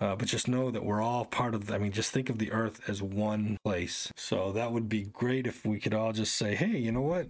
Uh, 0.00 0.16
but 0.16 0.26
just 0.26 0.48
know 0.48 0.70
that 0.70 0.84
we're 0.84 1.02
all 1.02 1.26
part 1.26 1.54
of, 1.54 1.66
the, 1.66 1.74
I 1.74 1.78
mean, 1.78 1.92
just 1.92 2.10
think 2.10 2.30
of 2.30 2.38
the 2.38 2.52
earth 2.52 2.80
as 2.88 3.02
one 3.02 3.58
place. 3.62 4.12
So 4.16 4.50
that 4.52 4.72
would 4.72 4.88
be 4.88 5.02
great 5.02 5.46
if 5.46 5.64
we 5.64 5.78
could 5.78 5.94
all 5.94 6.12
just 6.12 6.34
say, 6.34 6.54
hey, 6.54 6.78
you 6.78 6.90
know 6.90 7.02
what? 7.02 7.28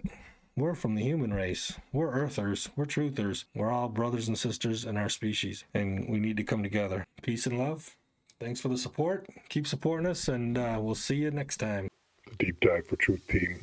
We're 0.57 0.73
from 0.73 0.95
the 0.95 1.03
human 1.03 1.33
race. 1.33 1.73
We're 1.91 2.11
earthers. 2.11 2.69
We're 2.77 2.85
truthers. 2.85 3.43
We're 3.53 3.71
all 3.71 3.89
brothers 3.89 4.29
and 4.29 4.37
sisters 4.37 4.85
in 4.85 4.95
our 4.95 5.09
species, 5.09 5.65
and 5.73 6.07
we 6.07 6.17
need 6.17 6.37
to 6.37 6.45
come 6.45 6.63
together. 6.63 7.03
Peace 7.21 7.45
and 7.45 7.59
love. 7.59 7.97
Thanks 8.39 8.61
for 8.61 8.69
the 8.69 8.77
support. 8.77 9.27
Keep 9.49 9.67
supporting 9.67 10.07
us, 10.07 10.29
and 10.29 10.57
uh, 10.57 10.79
we'll 10.79 10.95
see 10.95 11.15
you 11.15 11.29
next 11.29 11.57
time. 11.57 11.89
The 12.29 12.45
Deep 12.45 12.61
Dive 12.61 12.87
for 12.87 12.95
Truth 12.95 13.27
team 13.27 13.59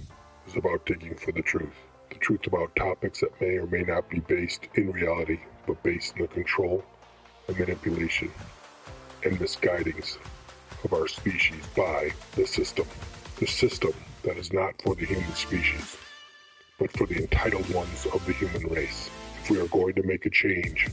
is 0.46 0.55
about 0.55 0.85
digging 0.85 1.14
for 1.14 1.33
the 1.33 1.40
truth. 1.40 1.72
The 2.11 2.16
truth 2.16 2.46
about 2.46 2.76
topics 2.76 3.20
that 3.20 3.40
may 3.40 3.57
or 3.57 3.66
may 3.66 3.85
not 3.85 4.11
be 4.11 4.20
based 4.20 4.68
in 4.74 4.92
reality, 4.92 5.40
but 5.66 5.83
based 5.83 6.16
in 6.16 6.22
the 6.22 6.28
control 6.28 6.85
and 7.48 7.59
manipulation 7.59 8.31
and 9.24 9.40
misguidings 9.40 10.18
of 10.85 10.92
our 10.92 11.09
species 11.09 11.66
by 11.74 12.11
the 12.37 12.46
system. 12.46 12.87
The 13.38 13.46
system 13.46 13.94
that 14.24 14.37
is 14.37 14.52
not 14.52 14.74
for 14.83 14.94
the 14.94 15.07
human 15.07 15.33
species 15.33 15.96
but 16.83 16.90
for 16.97 17.07
the 17.07 17.16
entitled 17.16 17.73
ones 17.73 18.07
of 18.12 18.27
the 18.27 18.33
human 18.33 18.66
race. 18.66 19.09
If 19.40 19.51
we 19.51 19.61
are 19.61 19.68
going 19.68 19.95
to 19.95 20.03
make 20.03 20.27
a 20.27 20.31
change, 20.31 20.88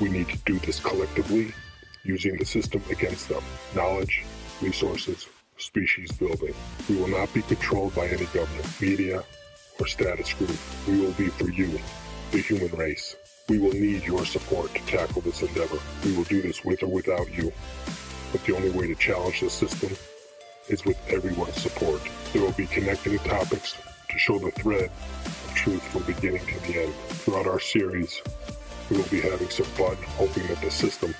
we 0.00 0.08
need 0.08 0.28
to 0.30 0.38
do 0.38 0.58
this 0.58 0.80
collectively, 0.80 1.54
using 2.02 2.36
the 2.36 2.44
system 2.44 2.82
against 2.90 3.28
them. 3.28 3.44
Knowledge, 3.76 4.24
resources, 4.60 5.28
species 5.58 6.10
building. 6.10 6.54
We 6.88 6.96
will 6.96 7.06
not 7.06 7.32
be 7.32 7.42
controlled 7.42 7.94
by 7.94 8.08
any 8.08 8.24
government, 8.26 8.80
media, 8.80 9.22
or 9.78 9.86
status 9.86 10.32
group. 10.32 10.58
We 10.88 10.98
will 10.98 11.12
be 11.12 11.28
for 11.28 11.48
you, 11.48 11.78
the 12.32 12.38
human 12.38 12.72
race. 12.72 13.14
We 13.48 13.60
will 13.60 13.72
need 13.72 14.02
your 14.02 14.26
support 14.26 14.74
to 14.74 14.84
tackle 14.86 15.22
this 15.22 15.40
endeavor. 15.42 15.78
We 16.04 16.16
will 16.16 16.24
do 16.24 16.42
this 16.42 16.64
with 16.64 16.82
or 16.82 16.88
without 16.88 17.32
you. 17.32 17.52
But 18.32 18.42
the 18.44 18.56
only 18.56 18.70
way 18.70 18.88
to 18.88 18.96
challenge 18.96 19.38
the 19.38 19.50
system 19.50 19.96
is 20.68 20.84
with 20.84 20.98
everyone's 21.08 21.62
support. 21.62 22.00
There 22.32 22.42
will 22.42 22.52
be 22.52 22.66
connecting 22.66 23.18
topics 23.20 23.76
to 24.10 24.18
show 24.18 24.38
the 24.38 24.50
thread 24.50 24.90
of 25.24 25.54
truth 25.54 25.82
from 25.92 26.02
beginning 26.02 26.44
to 26.46 26.60
the 26.60 26.82
end. 26.82 26.94
Throughout 27.24 27.46
our 27.46 27.60
series, 27.60 28.20
we 28.90 28.96
will 28.96 29.08
be 29.08 29.20
having 29.20 29.48
some 29.50 29.66
fun, 29.66 29.96
hoping 30.16 30.46
that 30.48 30.60
the 30.60 30.70
system 30.70 31.14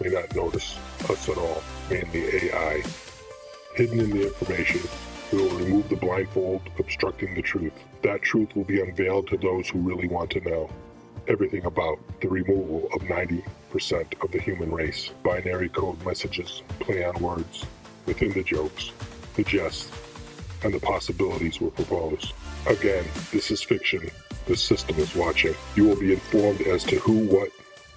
may 0.00 0.10
not 0.10 0.34
notice 0.34 0.76
us 1.10 1.28
at 1.28 1.38
all, 1.38 1.62
mainly 1.90 2.50
AI. 2.50 2.82
Hidden 3.74 4.00
in 4.00 4.10
the 4.10 4.26
information, 4.28 4.80
we 5.32 5.42
will 5.42 5.58
remove 5.58 5.88
the 5.88 5.96
blindfold 5.96 6.62
obstructing 6.78 7.34
the 7.34 7.42
truth. 7.42 7.72
That 8.02 8.22
truth 8.22 8.54
will 8.54 8.64
be 8.64 8.80
unveiled 8.80 9.28
to 9.28 9.36
those 9.36 9.68
who 9.68 9.80
really 9.80 10.08
want 10.08 10.30
to 10.30 10.40
know. 10.40 10.70
everything 11.28 11.64
about 11.64 11.98
the 12.20 12.28
removal 12.28 12.88
of 12.94 13.02
90% 13.02 13.42
of 14.22 14.30
the 14.30 14.40
human 14.40 14.70
race. 14.70 15.10
Binary 15.22 15.68
code 15.68 16.02
messages, 16.04 16.62
play 16.80 17.04
on 17.04 17.20
words, 17.20 17.66
within 18.06 18.32
the 18.32 18.42
jokes, 18.42 18.92
the 19.34 19.42
jests, 19.44 19.90
and 20.62 20.72
the 20.72 20.80
possibilities 20.80 21.60
were 21.60 21.70
proposed. 21.70 22.32
Again, 22.66 23.04
this 23.32 23.50
is 23.50 23.62
fiction. 23.62 24.10
The 24.46 24.56
system 24.56 24.96
is 24.98 25.14
watching. 25.14 25.54
You 25.74 25.88
will 25.88 25.96
be 25.96 26.12
informed 26.12 26.60
as 26.62 26.84
to 26.84 26.96
who, 26.96 27.26
what, 27.26 27.50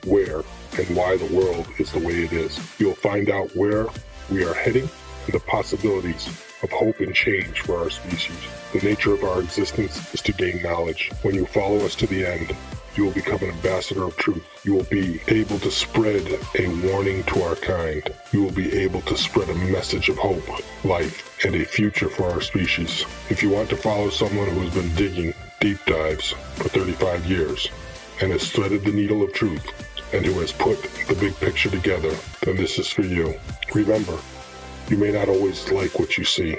where, 0.06 0.44
and 0.78 0.96
why 0.96 1.18
the 1.18 1.34
world 1.36 1.68
is 1.78 1.92
the 1.92 2.00
way 2.00 2.24
it 2.24 2.34
is. 2.34 2.60
You'll 2.80 2.96
find 2.96 3.30
out 3.30 3.56
where 3.56 3.88
we 4.32 4.44
are 4.44 4.54
heading 4.54 4.90
and 5.26 5.34
the 5.34 5.40
possibilities 5.40 6.28
of 6.62 6.72
hope 6.72 7.00
and 7.00 7.14
change 7.14 7.62
for 7.62 7.78
our 7.78 7.90
species. 7.90 8.38
The 8.74 8.80
nature 8.80 9.14
of 9.14 9.24
our 9.24 9.42
existence 9.42 10.14
is 10.14 10.22
to 10.22 10.34
gain 10.34 10.62
knowledge. 10.62 11.12
When 11.22 11.36
you 11.36 11.46
follow 11.46 11.78
us 11.86 11.96
to 11.96 12.08
the 12.08 12.26
end, 12.26 12.56
you 13.00 13.06
will 13.06 13.14
become 13.14 13.42
an 13.42 13.56
ambassador 13.56 14.04
of 14.04 14.18
truth. 14.18 14.46
You 14.66 14.74
will 14.74 14.84
be 14.84 15.22
able 15.30 15.58
to 15.60 15.72
spread 15.72 16.28
a 16.60 16.68
warning 16.86 17.24
to 17.28 17.44
our 17.44 17.56
kind. 17.56 18.04
You 18.34 18.44
will 18.44 18.52
be 18.52 18.74
able 18.78 19.00
to 19.04 19.16
spread 19.16 19.48
a 19.48 19.56
message 19.56 20.10
of 20.10 20.18
hope, 20.18 20.44
life, 20.84 21.46
and 21.46 21.56
a 21.56 21.64
future 21.64 22.10
for 22.10 22.30
our 22.30 22.42
species. 22.42 23.06
If 23.30 23.42
you 23.42 23.52
want 23.52 23.70
to 23.70 23.78
follow 23.78 24.10
someone 24.10 24.50
who 24.50 24.60
has 24.60 24.74
been 24.74 24.94
digging 24.96 25.34
deep 25.62 25.78
dives 25.86 26.32
for 26.56 26.68
35 26.68 27.26
years 27.26 27.70
and 28.20 28.34
has 28.34 28.52
threaded 28.52 28.84
the 28.84 28.92
needle 28.92 29.24
of 29.24 29.32
truth 29.32 29.66
and 30.14 30.26
who 30.26 30.38
has 30.42 30.52
put 30.52 30.84
the 31.08 31.16
big 31.16 31.34
picture 31.38 31.70
together, 31.70 32.14
then 32.42 32.58
this 32.58 32.78
is 32.78 32.90
for 32.90 33.04
you. 33.04 33.34
Remember, 33.74 34.18
you 34.90 34.98
may 34.98 35.14
not 35.14 35.30
always 35.30 35.72
like 35.72 35.98
what 35.98 36.18
you 36.18 36.26
see, 36.26 36.58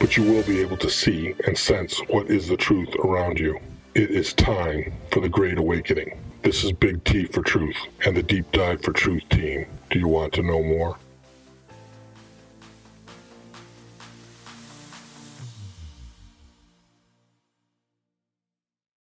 but 0.00 0.16
you 0.16 0.22
will 0.22 0.44
be 0.44 0.62
able 0.62 0.78
to 0.78 0.88
see 0.88 1.34
and 1.46 1.58
sense 1.58 1.98
what 2.08 2.30
is 2.30 2.48
the 2.48 2.56
truth 2.56 2.88
around 3.04 3.38
you. 3.38 3.60
It 3.94 4.10
is 4.10 4.32
time 4.32 4.92
for 5.12 5.20
the 5.20 5.28
Great 5.28 5.56
Awakening. 5.56 6.18
This 6.42 6.64
is 6.64 6.72
Big 6.72 7.04
T 7.04 7.26
for 7.26 7.42
Truth 7.42 7.76
and 8.04 8.16
the 8.16 8.24
Deep 8.24 8.50
Dive 8.50 8.82
for 8.82 8.92
Truth 8.92 9.22
team. 9.28 9.66
Do 9.88 10.00
you 10.00 10.08
want 10.08 10.32
to 10.32 10.42
know 10.42 10.64
more? 10.64 10.98